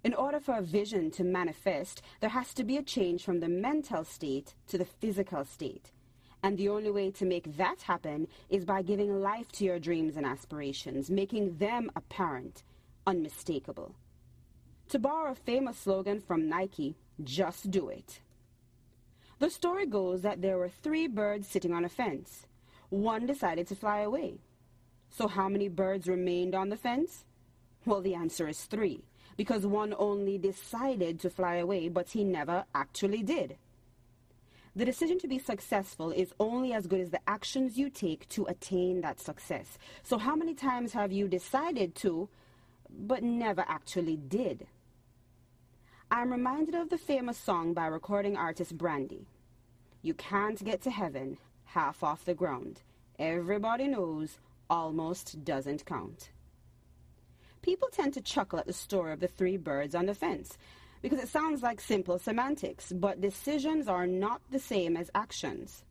In 0.04 0.14
order 0.14 0.38
for 0.38 0.54
a 0.56 0.62
vision 0.62 1.10
to 1.12 1.24
manifest, 1.24 2.02
there 2.20 2.30
has 2.30 2.54
to 2.54 2.64
be 2.64 2.76
a 2.76 2.82
change 2.82 3.24
from 3.24 3.40
the 3.40 3.48
mental 3.48 4.04
state 4.04 4.54
to 4.68 4.78
the 4.78 4.84
physical 4.84 5.44
state. 5.44 5.90
And 6.42 6.56
the 6.56 6.68
only 6.68 6.90
way 6.90 7.10
to 7.12 7.24
make 7.24 7.56
that 7.56 7.82
happen 7.82 8.28
is 8.48 8.64
by 8.64 8.82
giving 8.82 9.20
life 9.20 9.50
to 9.52 9.64
your 9.64 9.80
dreams 9.80 10.16
and 10.16 10.24
aspirations, 10.24 11.10
making 11.10 11.56
them 11.56 11.90
apparent, 11.96 12.62
unmistakable. 13.06 13.96
To 14.90 15.00
borrow 15.00 15.32
a 15.32 15.34
famous 15.34 15.78
slogan 15.78 16.20
from 16.20 16.48
Nike, 16.48 16.96
just 17.24 17.70
do 17.70 17.88
it. 17.88 18.20
The 19.40 19.50
story 19.50 19.86
goes 19.86 20.22
that 20.22 20.40
there 20.40 20.58
were 20.58 20.68
three 20.68 21.08
birds 21.08 21.48
sitting 21.48 21.72
on 21.72 21.84
a 21.84 21.88
fence. 21.88 22.46
One 22.88 23.26
decided 23.26 23.66
to 23.68 23.76
fly 23.76 24.00
away. 24.00 24.38
So 25.10 25.26
how 25.26 25.48
many 25.48 25.68
birds 25.68 26.06
remained 26.06 26.54
on 26.54 26.68
the 26.68 26.76
fence? 26.76 27.24
Well, 27.84 28.00
the 28.00 28.14
answer 28.14 28.48
is 28.48 28.64
three, 28.64 29.04
because 29.38 29.64
one 29.64 29.94
only 29.96 30.36
decided 30.36 31.20
to 31.20 31.30
fly 31.30 31.54
away, 31.54 31.88
but 31.88 32.10
he 32.10 32.24
never 32.24 32.64
actually 32.74 33.22
did. 33.22 33.56
The 34.74 34.84
decision 34.84 35.18
to 35.20 35.28
be 35.28 35.38
successful 35.38 36.10
is 36.10 36.34
only 36.40 36.72
as 36.72 36.88
good 36.88 37.00
as 37.00 37.10
the 37.10 37.20
actions 37.26 37.78
you 37.78 37.88
take 37.88 38.28
to 38.30 38.44
attain 38.46 39.00
that 39.00 39.20
success. 39.20 39.78
So 40.02 40.18
how 40.18 40.34
many 40.34 40.54
times 40.54 40.92
have 40.92 41.12
you 41.12 41.28
decided 41.28 41.94
to, 41.96 42.28
but 42.90 43.22
never 43.22 43.64
actually 43.68 44.16
did? 44.16 44.66
I'm 46.10 46.32
reminded 46.32 46.74
of 46.74 46.90
the 46.90 46.98
famous 46.98 47.38
song 47.38 47.74
by 47.74 47.86
recording 47.86 48.36
artist 48.36 48.76
Brandy. 48.76 49.26
You 50.02 50.14
can't 50.14 50.62
get 50.64 50.82
to 50.82 50.90
heaven 50.90 51.38
half 51.64 52.02
off 52.02 52.24
the 52.24 52.34
ground. 52.34 52.82
Everybody 53.18 53.86
knows 53.86 54.40
almost 54.68 55.44
doesn't 55.44 55.86
count. 55.86 56.30
People 57.62 57.88
tend 57.90 58.14
to 58.14 58.20
chuckle 58.20 58.58
at 58.58 58.66
the 58.66 58.72
story 58.72 59.12
of 59.12 59.20
the 59.20 59.28
three 59.28 59.56
birds 59.56 59.94
on 59.94 60.06
the 60.06 60.14
fence 60.14 60.56
because 61.02 61.20
it 61.20 61.28
sounds 61.28 61.62
like 61.62 61.80
simple 61.80 62.18
semantics, 62.18 62.92
but 62.92 63.20
decisions 63.20 63.88
are 63.88 64.06
not 64.06 64.40
the 64.50 64.58
same 64.58 64.96
as 64.96 65.10
actions. 65.14 65.84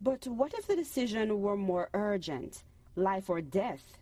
But 0.00 0.26
what 0.26 0.54
if 0.54 0.66
the 0.66 0.76
decision 0.76 1.40
were 1.40 1.56
more 1.56 1.88
urgent, 1.94 2.62
life 2.94 3.30
or 3.30 3.40
death? 3.40 3.98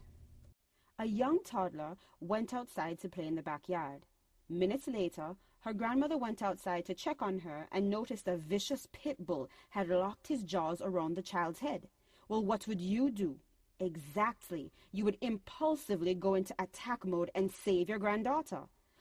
A 0.99 1.07
young 1.07 1.43
toddler 1.45 1.97
went 2.21 2.53
outside 2.53 2.99
to 3.01 3.09
play 3.09 3.27
in 3.27 3.35
the 3.35 3.43
backyard. 3.43 4.03
Minutes 4.49 4.89
later, 4.89 5.37
her 5.61 5.73
grandmother 5.73 6.19
went 6.19 6.43
outside 6.43 6.85
to 6.87 6.95
check 6.95 7.23
on 7.23 7.39
her 7.41 7.69
and 7.71 7.89
noticed 7.89 8.27
a 8.27 8.37
vicious 8.37 8.89
pit 8.93 9.25
bull 9.25 9.49
had 9.71 9.89
locked 9.89 10.27
his 10.27 10.43
jaws 10.43 10.83
around 10.83 11.15
the 11.15 11.23
child's 11.23 11.61
head. 11.61 11.89
Well, 12.29 12.45
what 12.45 12.67
would 12.67 12.81
you 12.81 13.11
do? 13.11 13.39
Exactly. 13.83 14.71
You 14.93 15.05
would 15.05 15.19
impulsively 15.21 16.15
go 16.15 16.35
into 16.35 16.55
attack 16.57 17.05
mode 17.05 17.33
and 17.35 17.51
save 17.51 17.89
your 17.89 17.99
granddaughter. 17.99 18.61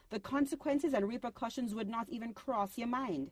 The 0.09 0.19
consequences 0.19 0.93
and 0.93 1.07
repercussions 1.07 1.75
would 1.75 1.87
not 1.87 2.09
even 2.09 2.33
cross 2.33 2.79
your 2.79 2.87
mind. 2.87 3.29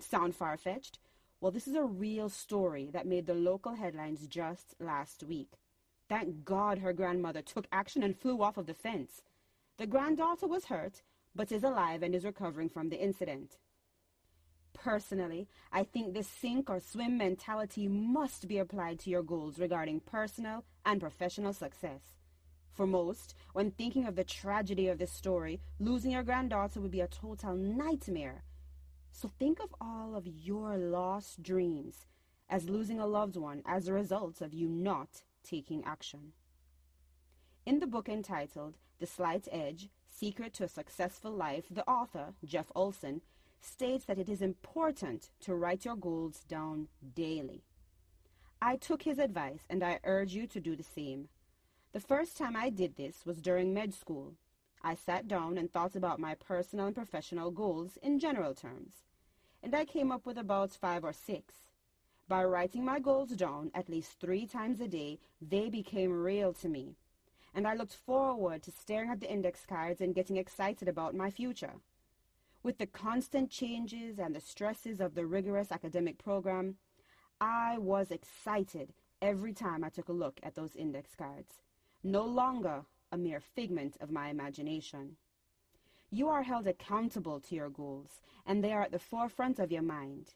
Sound 0.00 0.34
far 0.34 0.56
fetched? 0.56 0.98
Well, 1.40 1.52
this 1.52 1.68
is 1.68 1.76
a 1.76 1.84
real 1.84 2.28
story 2.28 2.90
that 2.92 3.06
made 3.06 3.26
the 3.26 3.34
local 3.34 3.76
headlines 3.76 4.26
just 4.26 4.74
last 4.80 5.22
week. 5.22 5.52
Thank 6.08 6.44
God 6.44 6.78
her 6.78 6.92
grandmother 6.92 7.42
took 7.42 7.68
action 7.70 8.02
and 8.02 8.18
flew 8.18 8.42
off 8.42 8.56
of 8.58 8.66
the 8.66 8.74
fence. 8.74 9.22
The 9.76 9.86
granddaughter 9.86 10.48
was 10.48 10.64
hurt, 10.64 11.02
but 11.32 11.52
is 11.52 11.62
alive 11.62 12.02
and 12.02 12.12
is 12.12 12.24
recovering 12.24 12.68
from 12.68 12.88
the 12.88 13.00
incident. 13.00 13.56
Personally, 14.80 15.48
I 15.72 15.82
think 15.82 16.14
this 16.14 16.28
sink 16.28 16.70
or 16.70 16.78
swim 16.78 17.18
mentality 17.18 17.88
must 17.88 18.46
be 18.46 18.58
applied 18.58 19.00
to 19.00 19.10
your 19.10 19.22
goals 19.22 19.58
regarding 19.58 20.00
personal 20.00 20.64
and 20.86 21.00
professional 21.00 21.52
success. 21.52 22.00
For 22.72 22.86
most, 22.86 23.34
when 23.52 23.72
thinking 23.72 24.06
of 24.06 24.14
the 24.14 24.22
tragedy 24.22 24.86
of 24.86 24.98
this 24.98 25.10
story, 25.10 25.60
losing 25.80 26.12
your 26.12 26.22
granddaughter 26.22 26.80
would 26.80 26.92
be 26.92 27.00
a 27.00 27.08
total 27.08 27.56
nightmare. 27.56 28.44
So 29.10 29.28
think 29.28 29.58
of 29.58 29.74
all 29.80 30.14
of 30.14 30.28
your 30.28 30.76
lost 30.76 31.42
dreams 31.42 32.06
as 32.48 32.68
losing 32.68 33.00
a 33.00 33.06
loved 33.06 33.36
one 33.36 33.62
as 33.66 33.88
a 33.88 33.92
result 33.92 34.40
of 34.40 34.54
you 34.54 34.68
not 34.68 35.22
taking 35.42 35.82
action. 35.84 36.32
In 37.66 37.80
the 37.80 37.86
book 37.88 38.08
entitled 38.08 38.78
The 39.00 39.06
Slight 39.06 39.48
Edge 39.50 39.90
Secret 40.08 40.54
to 40.54 40.64
a 40.64 40.68
Successful 40.68 41.32
Life, 41.32 41.64
the 41.68 41.86
author, 41.86 42.34
Jeff 42.44 42.70
Olson, 42.76 43.22
states 43.60 44.04
that 44.06 44.18
it 44.18 44.28
is 44.28 44.42
important 44.42 45.30
to 45.40 45.54
write 45.54 45.84
your 45.84 45.96
goals 45.96 46.44
down 46.48 46.88
daily. 47.14 47.62
I 48.60 48.76
took 48.76 49.02
his 49.02 49.18
advice 49.18 49.62
and 49.70 49.82
I 49.82 50.00
urge 50.04 50.34
you 50.34 50.46
to 50.48 50.60
do 50.60 50.74
the 50.74 50.82
same. 50.82 51.28
The 51.92 52.00
first 52.00 52.36
time 52.36 52.56
I 52.56 52.70
did 52.70 52.96
this 52.96 53.24
was 53.24 53.40
during 53.40 53.72
med 53.72 53.94
school. 53.94 54.34
I 54.82 54.94
sat 54.94 55.26
down 55.26 55.58
and 55.58 55.72
thought 55.72 55.96
about 55.96 56.20
my 56.20 56.34
personal 56.34 56.86
and 56.86 56.94
professional 56.94 57.50
goals 57.50 57.98
in 58.02 58.18
general 58.18 58.54
terms, 58.54 58.92
and 59.62 59.74
I 59.74 59.84
came 59.84 60.12
up 60.12 60.24
with 60.24 60.38
about 60.38 60.72
five 60.72 61.04
or 61.04 61.12
six. 61.12 61.54
By 62.28 62.44
writing 62.44 62.84
my 62.84 63.00
goals 63.00 63.30
down 63.30 63.70
at 63.74 63.88
least 63.88 64.20
three 64.20 64.46
times 64.46 64.80
a 64.80 64.86
day, 64.86 65.18
they 65.40 65.68
became 65.68 66.12
real 66.12 66.52
to 66.54 66.68
me, 66.68 66.94
and 67.54 67.66
I 67.66 67.74
looked 67.74 67.94
forward 67.94 68.62
to 68.64 68.70
staring 68.70 69.10
at 69.10 69.20
the 69.20 69.32
index 69.32 69.66
cards 69.66 70.00
and 70.00 70.14
getting 70.14 70.36
excited 70.36 70.88
about 70.88 71.14
my 71.14 71.30
future. 71.30 71.74
With 72.68 72.76
the 72.76 72.86
constant 72.86 73.48
changes 73.48 74.18
and 74.18 74.34
the 74.34 74.42
stresses 74.42 75.00
of 75.00 75.14
the 75.14 75.24
rigorous 75.24 75.72
academic 75.72 76.18
program, 76.18 76.76
I 77.40 77.78
was 77.78 78.10
excited 78.10 78.92
every 79.22 79.54
time 79.54 79.82
I 79.82 79.88
took 79.88 80.10
a 80.10 80.12
look 80.12 80.38
at 80.42 80.54
those 80.54 80.76
index 80.76 81.14
cards. 81.14 81.62
No 82.04 82.26
longer 82.26 82.84
a 83.10 83.16
mere 83.16 83.40
figment 83.40 83.96
of 84.02 84.10
my 84.10 84.28
imagination. 84.28 85.16
You 86.10 86.28
are 86.28 86.42
held 86.42 86.66
accountable 86.66 87.40
to 87.40 87.54
your 87.54 87.70
goals, 87.70 88.20
and 88.44 88.62
they 88.62 88.74
are 88.74 88.82
at 88.82 88.92
the 88.92 88.98
forefront 88.98 89.58
of 89.58 89.72
your 89.72 89.80
mind. 89.80 90.34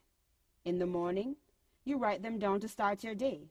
In 0.65 0.79
the 0.79 0.87
morning, 0.87 1.37
you 1.85 1.99
write 1.99 2.23
them 2.23 2.39
down 2.39 2.61
to 2.61 2.67
start 2.67 3.05
your 3.05 3.15
day. 3.15 3.51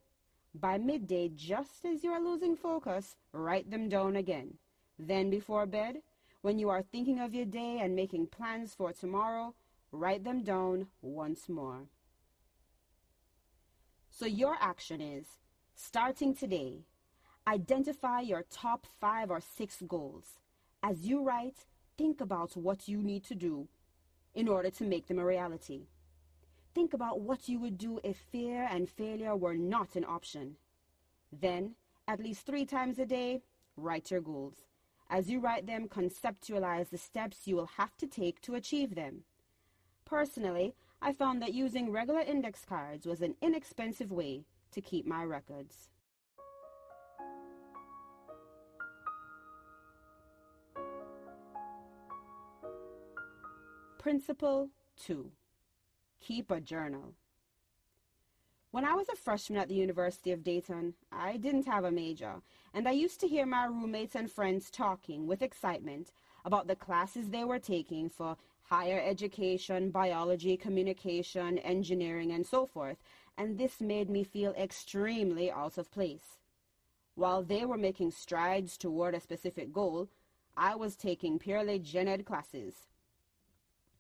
By 0.56 0.80
midday, 0.80 1.30
just 1.30 1.86
as 1.86 2.04
you 2.04 2.10
are 2.14 2.20
losing 2.20 2.56
focus, 2.56 3.16
write 3.32 3.70
them 3.70 3.90
down 3.90 4.16
again. 4.16 4.56
Then 4.98 5.30
before 5.30 5.68
bed, 5.68 5.98
when 6.42 6.58
you 6.58 6.70
are 6.70 6.82
thinking 6.82 7.20
of 7.20 7.34
your 7.34 7.46
day 7.46 7.80
and 7.82 7.96
making 7.96 8.28
plans 8.28 8.74
for 8.74 8.92
tomorrow, 8.92 9.54
write 9.92 10.24
them 10.24 10.44
down 10.44 10.88
once 11.02 11.48
more. 11.48 11.88
So 14.10 14.26
your 14.26 14.58
action 14.60 15.02
is, 15.02 15.26
starting 15.76 16.34
today, 16.34 16.86
identify 17.48 18.22
your 18.22 18.44
top 18.50 18.86
five 19.00 19.30
or 19.30 19.42
six 19.42 19.82
goals. 19.88 20.40
As 20.84 21.08
you 21.08 21.24
write, 21.24 21.66
think 21.98 22.22
about 22.22 22.58
what 22.58 22.88
you 22.88 23.02
need 23.02 23.24
to 23.26 23.36
do 23.36 23.68
in 24.34 24.48
order 24.48 24.70
to 24.72 24.84
make 24.84 25.08
them 25.08 25.20
a 25.20 25.26
reality. 25.26 25.88
Think 26.74 26.94
about 26.94 27.20
what 27.20 27.48
you 27.48 27.60
would 27.60 27.78
do 27.78 28.00
if 28.04 28.18
fear 28.32 28.68
and 28.72 28.90
failure 28.90 29.36
were 29.36 29.56
not 29.56 29.96
an 29.96 30.06
option. 30.06 30.56
Then, 31.32 31.76
at 32.08 32.20
least 32.20 32.46
three 32.46 32.66
times 32.66 32.98
a 32.98 33.06
day, 33.06 33.42
write 33.76 34.10
your 34.10 34.22
goals. 34.22 34.71
As 35.14 35.30
you 35.30 35.42
write 35.42 35.68
them, 35.68 35.90
conceptualize 35.90 36.90
the 36.90 36.98
steps 36.98 37.46
you 37.46 37.58
will 37.58 37.72
have 37.78 37.98
to 37.98 38.08
take 38.08 38.40
to 38.44 38.56
achieve 38.56 38.96
them. 38.96 39.26
Personally, 40.06 40.74
I 41.02 41.12
found 41.12 41.42
that 41.42 41.54
using 41.54 41.92
regular 41.92 42.22
index 42.22 42.64
cards 42.64 43.06
was 43.06 43.22
an 43.22 43.36
inexpensive 43.42 44.10
way 44.10 44.46
to 44.72 44.80
keep 44.80 45.06
my 45.06 45.26
records. 45.26 45.90
Principle 54.00 54.70
2. 55.04 55.30
Keep 56.22 56.52
a 56.52 56.62
journal. 56.62 57.16
When 58.72 58.86
I 58.86 58.94
was 58.94 59.10
a 59.10 59.18
freshman 59.18 59.60
at 59.60 59.68
the 59.68 59.76
University 59.76 60.32
of 60.32 60.46
Dayton, 60.46 60.94
I 61.12 61.36
didn't 61.36 61.66
have 61.66 61.84
a 61.84 61.92
major, 61.92 62.36
and 62.74 62.88
I 62.88 62.92
used 62.92 63.20
to 63.20 63.28
hear 63.28 63.46
my 63.46 63.66
roommates 63.66 64.16
and 64.16 64.32
friends 64.32 64.72
talking 64.72 65.28
with 65.28 65.42
excitement 65.42 66.14
about 66.46 66.68
the 66.68 66.78
classes 66.78 67.30
they 67.30 67.44
were 67.44 67.60
taking 67.60 68.10
for 68.10 68.38
higher 68.62 69.02
education, 69.06 69.92
biology, 69.92 70.56
communication, 70.56 71.58
engineering, 71.58 72.32
and 72.32 72.48
so 72.48 72.66
forth, 72.66 72.96
and 73.38 73.58
this 73.58 73.82
made 73.82 74.10
me 74.10 74.24
feel 74.24 74.54
extremely 74.54 75.52
out 75.52 75.78
of 75.78 75.92
place. 75.92 76.38
While 77.16 77.44
they 77.44 77.66
were 77.66 77.78
making 77.78 78.12
strides 78.12 78.78
toward 78.78 79.16
a 79.16 79.20
specific 79.20 79.74
goal, 79.74 80.08
I 80.56 80.76
was 80.76 80.96
taking 80.96 81.40
purely 81.40 81.78
gen 81.78 82.08
ed 82.08 82.26
classes. 82.26 82.88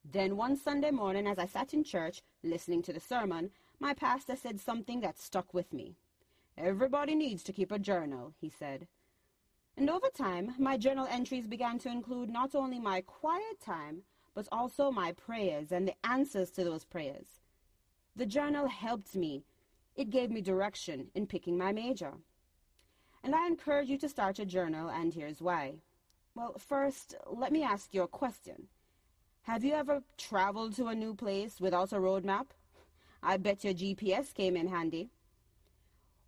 Then 0.09 0.37
one 0.37 0.55
Sunday 0.55 0.91
morning, 0.91 1.27
as 1.27 1.37
I 1.37 1.45
sat 1.45 1.73
in 1.73 1.83
church 1.83 2.21
listening 2.41 2.81
to 2.83 2.93
the 2.93 2.99
sermon, 3.01 3.51
my 3.81 3.95
pastor 3.95 4.35
said 4.35 4.59
something 4.59 5.01
that 5.01 5.19
stuck 5.19 5.55
with 5.55 5.73
me. 5.73 5.95
Everybody 6.55 7.15
needs 7.15 7.41
to 7.43 7.51
keep 7.51 7.71
a 7.71 7.79
journal, 7.79 8.35
he 8.39 8.47
said. 8.47 8.87
And 9.75 9.89
over 9.89 10.07
time, 10.15 10.53
my 10.59 10.77
journal 10.77 11.07
entries 11.09 11.47
began 11.47 11.79
to 11.79 11.89
include 11.89 12.29
not 12.29 12.53
only 12.53 12.77
my 12.77 13.01
quiet 13.01 13.59
time, 13.59 14.03
but 14.35 14.47
also 14.51 14.91
my 14.91 15.13
prayers 15.13 15.71
and 15.71 15.87
the 15.87 15.95
answers 16.05 16.51
to 16.51 16.63
those 16.63 16.85
prayers. 16.85 17.41
The 18.15 18.27
journal 18.27 18.67
helped 18.67 19.15
me. 19.15 19.45
It 19.95 20.11
gave 20.11 20.29
me 20.29 20.41
direction 20.41 21.07
in 21.15 21.25
picking 21.25 21.57
my 21.57 21.71
major. 21.71 22.13
And 23.23 23.33
I 23.33 23.47
encourage 23.47 23.89
you 23.89 23.97
to 23.97 24.09
start 24.09 24.37
a 24.37 24.45
journal, 24.45 24.89
and 24.89 25.11
here's 25.11 25.41
why. 25.41 25.73
Well, 26.35 26.55
first, 26.59 27.15
let 27.25 27.51
me 27.51 27.63
ask 27.63 27.95
you 27.95 28.03
a 28.03 28.07
question. 28.07 28.67
Have 29.43 29.63
you 29.63 29.73
ever 29.73 30.03
traveled 30.17 30.75
to 30.75 30.87
a 30.87 30.95
new 30.95 31.15
place 31.15 31.59
without 31.59 31.93
a 31.93 31.99
road 31.99 32.23
map? 32.23 32.53
I 33.23 33.37
bet 33.37 33.63
your 33.63 33.73
GPS 33.73 34.33
came 34.33 34.55
in 34.55 34.67
handy. 34.67 35.11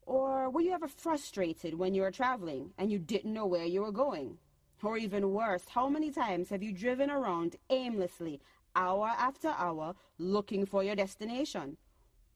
Or 0.06 0.50
were 0.50 0.62
you 0.62 0.74
ever 0.74 0.88
frustrated 0.88 1.74
when 1.74 1.96
you 1.96 2.04
were 2.04 2.12
traveling 2.12 2.72
and 2.78 2.92
you 2.92 3.00
didn't 3.00 3.34
know 3.34 3.48
where 3.48 3.66
you 3.66 3.82
were 3.82 3.92
going? 3.92 4.38
Or 4.84 4.98
even 4.98 5.32
worse, 5.32 5.64
how 5.70 5.88
many 5.88 6.12
times 6.12 6.50
have 6.50 6.62
you 6.62 6.74
driven 6.74 7.10
around 7.10 7.56
aimlessly, 7.70 8.42
hour 8.76 9.08
after 9.18 9.48
hour, 9.48 9.96
looking 10.20 10.66
for 10.66 10.84
your 10.84 10.96
destination? 10.96 11.78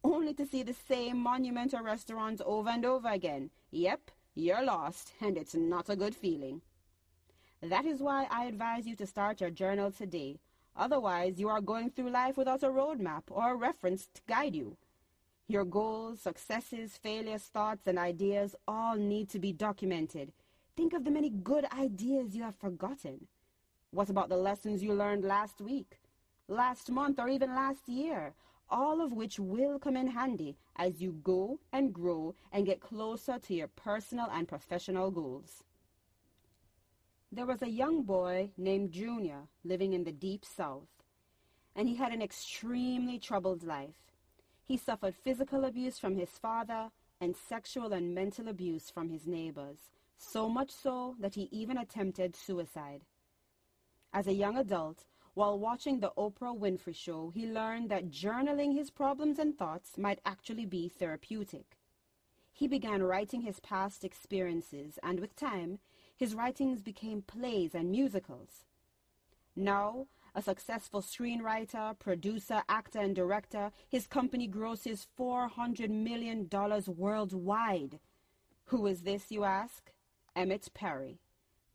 Only 0.03 0.33
to 0.35 0.45
see 0.45 0.63
the 0.63 0.73
same 0.73 1.17
monument 1.17 1.73
or 1.73 1.83
restaurant 1.83 2.41
over 2.45 2.69
and 2.69 2.85
over 2.85 3.09
again. 3.09 3.49
Yep, 3.71 4.11
you're 4.33 4.63
lost, 4.63 5.11
and 5.19 5.37
it's 5.37 5.55
not 5.55 5.89
a 5.89 5.95
good 5.95 6.15
feeling. 6.15 6.61
That 7.61 7.85
is 7.85 7.99
why 7.99 8.27
I 8.31 8.45
advise 8.45 8.87
you 8.87 8.95
to 8.95 9.05
start 9.05 9.41
your 9.41 9.49
journal 9.49 9.91
today 9.91 10.39
Otherwise, 10.77 11.39
you 11.39 11.49
are 11.49 11.59
going 11.59 11.89
through 11.89 12.11
life 12.11 12.37
without 12.37 12.61
a 12.61 12.67
roadmap 12.69 13.23
or 13.31 13.51
a 13.51 13.55
reference 13.55 14.07
to 14.13 14.21
guide 14.27 14.55
you. 14.55 14.77
Your 15.47 15.65
goals, 15.65 16.21
successes, 16.21 16.97
failures, 16.97 17.43
thoughts, 17.43 17.87
and 17.87 17.97
ideas 17.97 18.55
all 18.67 18.95
need 18.95 19.29
to 19.29 19.39
be 19.39 19.53
documented. 19.53 20.31
Think 20.75 20.93
of 20.93 21.03
the 21.03 21.09
many 21.09 21.31
good 21.31 21.65
ideas 21.73 22.35
you 22.35 22.43
have 22.43 22.55
forgotten. 22.55 23.25
What 23.91 24.11
about 24.11 24.29
the 24.29 24.37
lessons 24.37 24.83
you 24.83 24.93
learned 24.93 25.23
last 25.23 25.61
week, 25.61 25.99
last 26.47 26.91
month, 26.91 27.17
or 27.17 27.29
even 27.29 27.55
last 27.55 27.89
year? 27.89 28.33
All 28.69 29.01
of 29.01 29.13
which 29.13 29.39
will 29.39 29.79
come 29.79 29.95
in 29.97 30.07
handy 30.07 30.57
as 30.75 31.01
you 31.01 31.13
go 31.23 31.59
and 31.71 31.93
grow 31.93 32.35
and 32.51 32.65
get 32.65 32.81
closer 32.81 33.39
to 33.39 33.53
your 33.53 33.69
personal 33.69 34.27
and 34.31 34.47
professional 34.47 35.09
goals. 35.09 35.63
There 37.31 37.45
was 37.45 37.61
a 37.61 37.69
young 37.69 38.03
boy 38.03 38.51
named 38.57 38.93
Junior 38.93 39.47
living 39.65 39.93
in 39.93 40.05
the 40.05 40.13
deep 40.13 40.45
south, 40.45 40.87
and 41.75 41.89
he 41.89 41.95
had 41.95 42.13
an 42.13 42.21
extremely 42.21 43.19
troubled 43.19 43.63
life. 43.63 44.13
He 44.63 44.77
suffered 44.77 45.13
physical 45.13 45.65
abuse 45.65 45.99
from 45.99 46.15
his 46.15 46.29
father 46.29 46.89
and 47.19 47.35
sexual 47.35 47.91
and 47.91 48.15
mental 48.15 48.47
abuse 48.47 48.89
from 48.89 49.09
his 49.09 49.27
neighbors, 49.27 49.91
so 50.17 50.47
much 50.47 50.71
so 50.71 51.15
that 51.19 51.35
he 51.35 51.49
even 51.51 51.77
attempted 51.77 52.35
suicide. 52.35 53.01
As 54.13 54.27
a 54.27 54.33
young 54.33 54.57
adult, 54.57 55.05
while 55.33 55.59
watching 55.59 55.99
the 55.99 56.11
Oprah 56.17 56.57
Winfrey 56.57 56.95
Show, 56.95 57.31
he 57.35 57.45
learned 57.45 57.89
that 57.89 58.09
journaling 58.09 58.73
his 58.73 58.89
problems 58.89 59.37
and 59.37 59.57
thoughts 59.57 59.97
might 59.97 60.21
actually 60.25 60.65
be 60.65 60.87
therapeutic. 60.87 61.77
He 62.53 62.67
began 62.67 63.03
writing 63.03 63.41
his 63.41 63.59
past 63.59 64.03
experiences, 64.03 64.97
and 65.03 65.19
with 65.19 65.35
time, 65.35 65.79
his 66.17 66.35
writings 66.35 66.81
became 66.81 67.21
plays 67.21 67.73
and 67.73 67.89
musicals. 67.89 68.65
Now, 69.55 70.07
a 70.35 70.41
successful 70.41 71.01
screenwriter, 71.01 71.97
producer, 71.97 72.61
actor, 72.67 72.99
and 72.99 73.15
director, 73.15 73.71
his 73.87 74.05
company 74.05 74.47
grosses 74.47 75.07
$400 75.17 75.89
million 75.89 76.49
worldwide. 76.87 77.99
Who 78.65 78.85
is 78.87 79.01
this, 79.01 79.31
you 79.31 79.45
ask? 79.45 79.91
Emmitt 80.35 80.73
Perry, 80.73 81.19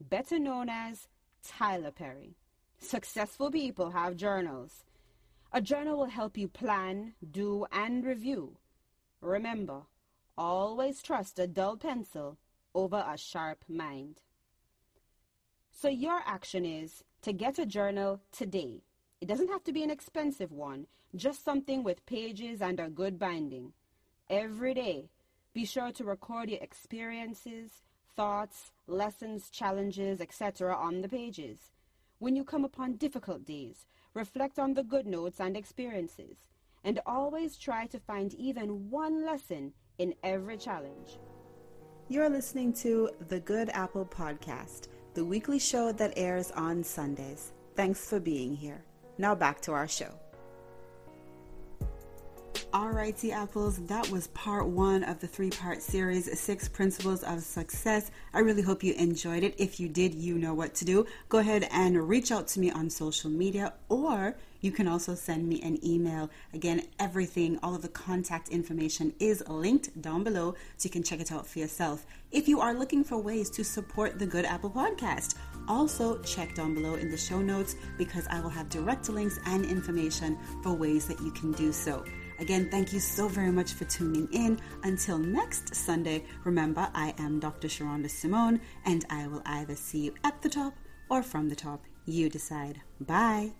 better 0.01 0.39
known 0.39 0.69
as 0.69 1.09
Tyler 1.43 1.91
Perry. 1.91 2.37
Successful 2.79 3.51
people 3.51 3.91
have 3.91 4.17
journals. 4.17 4.85
A 5.53 5.61
journal 5.61 5.99
will 5.99 6.07
help 6.11 6.37
you 6.37 6.49
plan, 6.49 7.15
do, 7.31 7.67
and 7.73 8.05
review. 8.05 8.59
Remember, 9.21 9.83
Always 10.39 11.03
trust 11.03 11.39
a 11.39 11.47
dull 11.47 11.77
pencil 11.77 12.39
over 12.75 13.05
a 13.07 13.19
sharp 13.19 13.65
mind. 13.69 14.23
So 15.73 15.89
your 15.89 16.21
action 16.27 16.65
is 16.65 17.03
to 17.23 17.33
get 17.33 17.59
a 17.59 17.67
journal 17.67 18.21
today. 18.31 18.83
It 19.21 19.27
doesn't 19.27 19.49
have 19.49 19.65
to 19.65 19.73
be 19.73 19.83
an 19.83 19.91
expensive 19.91 20.53
one, 20.53 20.87
just 21.17 21.45
something 21.45 21.83
with 21.83 22.07
pages 22.07 22.61
and 22.61 22.79
a 22.79 22.89
good 22.89 23.19
binding. 23.19 23.73
Every 24.31 24.75
day, 24.75 25.09
be 25.55 25.65
sure 25.65 25.91
to 25.93 26.05
record 26.05 26.51
your 26.51 26.61
experiences, 26.61 27.83
thoughts, 28.15 28.71
lessons, 28.87 29.51
challenges, 29.51 30.21
etc. 30.21 30.75
on 30.75 31.01
the 31.01 31.09
pages. 31.09 31.59
When 32.19 32.37
you 32.37 32.45
come 32.45 32.65
upon 32.65 32.97
difficult 32.97 33.45
days, 33.45 33.87
reflect 34.15 34.59
on 34.59 34.75
the 34.75 34.85
good 34.85 35.07
notes 35.07 35.41
and 35.41 35.57
experiences, 35.57 36.37
and 36.85 37.01
always 37.07 37.57
try 37.57 37.87
to 37.87 37.99
find 37.99 38.35
even 38.35 38.91
one 38.91 39.25
lesson 39.25 39.73
in 39.99 40.15
every 40.23 40.59
challenge. 40.59 41.19
You're 42.09 42.29
listening 42.29 42.73
to 42.75 43.11
the 43.29 43.41
Good 43.41 43.71
Apple 43.71 44.05
Podcast, 44.05 44.89
the 45.15 45.25
weekly 45.25 45.59
show 45.59 45.93
that 45.93 46.15
airs 46.17 46.51
on 46.53 46.83
Sundays. 46.83 47.53
Thanks 47.77 48.09
for 48.09 48.19
being 48.19 48.57
here. 48.57 48.83
Now 49.19 49.35
back 49.35 49.61
to 49.63 49.73
our 49.73 49.89
show. 49.89 50.22
Alrighty, 52.73 53.33
apples, 53.33 53.77
that 53.89 54.09
was 54.09 54.29
part 54.29 54.67
one 54.67 55.05
of 55.05 55.21
the 55.21 55.27
three 55.27 55.51
part 55.51 55.83
series, 55.83 56.41
Six 56.41 56.71
Principles 56.71 57.23
of 57.23 57.43
Success. 57.43 58.11
I 58.33 58.39
really 58.39 58.63
hope 58.63 58.83
you 58.83 58.95
enjoyed 58.95 59.43
it. 59.43 59.55
If 59.59 59.79
you 59.79 59.91
did, 59.91 60.15
you 60.15 60.39
know 60.39 60.55
what 60.55 60.75
to 60.77 60.87
do. 60.87 61.07
Go 61.29 61.37
ahead 61.37 61.69
and 61.71 62.09
reach 62.09 62.33
out 62.33 62.49
to 62.49 62.61
me 62.61 62.71
on 62.71 62.89
social 62.89 63.29
media, 63.29 63.75
or 63.91 64.37
you 64.63 64.73
can 64.73 64.89
also 64.89 65.15
send 65.15 65.47
me 65.47 65.61
an 65.61 65.85
email. 65.85 66.31
Again, 66.55 66.87
everything, 66.99 67.59
all 67.63 67.75
of 67.75 67.83
the 67.83 67.89
contact 67.89 68.49
information 68.49 69.13
is 69.21 69.47
linked 69.47 70.01
down 70.01 70.25
below, 70.25 70.55
so 70.79 70.87
you 70.87 70.91
can 70.91 71.03
check 71.03 71.21
it 71.21 71.31
out 71.31 71.47
for 71.47 71.59
yourself. 71.59 72.07
If 72.31 72.49
you 72.49 72.63
are 72.63 72.73
looking 72.73 73.05
for 73.05 73.19
ways 73.19 73.51
to 73.51 73.65
support 73.65 74.19
the 74.19 74.27
Good 74.27 74.47
Apple 74.47 74.71
Podcast, 74.71 75.35
also 75.69 76.23
check 76.23 76.55
down 76.55 76.73
below 76.73 76.95
in 76.95 77.11
the 77.11 77.19
show 77.19 77.43
notes 77.43 77.77
because 77.99 78.27
I 78.29 78.41
will 78.41 78.49
have 78.49 78.71
direct 78.71 79.11
links 79.11 79.39
and 79.45 79.67
information 79.67 80.39
for 80.63 80.73
ways 80.73 81.07
that 81.09 81.21
you 81.21 81.33
can 81.33 81.53
do 81.53 81.71
so. 81.71 82.03
Again, 82.43 82.69
thank 82.71 82.93
you 82.93 82.99
so 82.99 83.29
very 83.29 83.53
much 83.53 83.75
for 83.75 83.85
tuning 83.85 84.29
in. 84.33 84.59
Until 84.83 85.17
next 85.17 85.77
Sunday, 85.77 86.25
remember, 86.43 86.89
I 86.93 87.15
am 87.19 87.39
Dr. 87.39 87.69
Sherunda 87.69 88.11
Simone, 88.11 88.61
and 88.85 89.05
I 89.11 89.29
will 89.29 89.43
either 89.47 89.77
see 89.77 90.01
you 90.07 90.15
at 90.25 90.43
the 90.43 90.49
top 90.49 90.75
or 91.09 91.23
from 91.23 91.49
the 91.49 91.55
top. 91.55 91.85
You 92.05 92.29
decide. 92.29 92.81
Bye. 93.01 93.53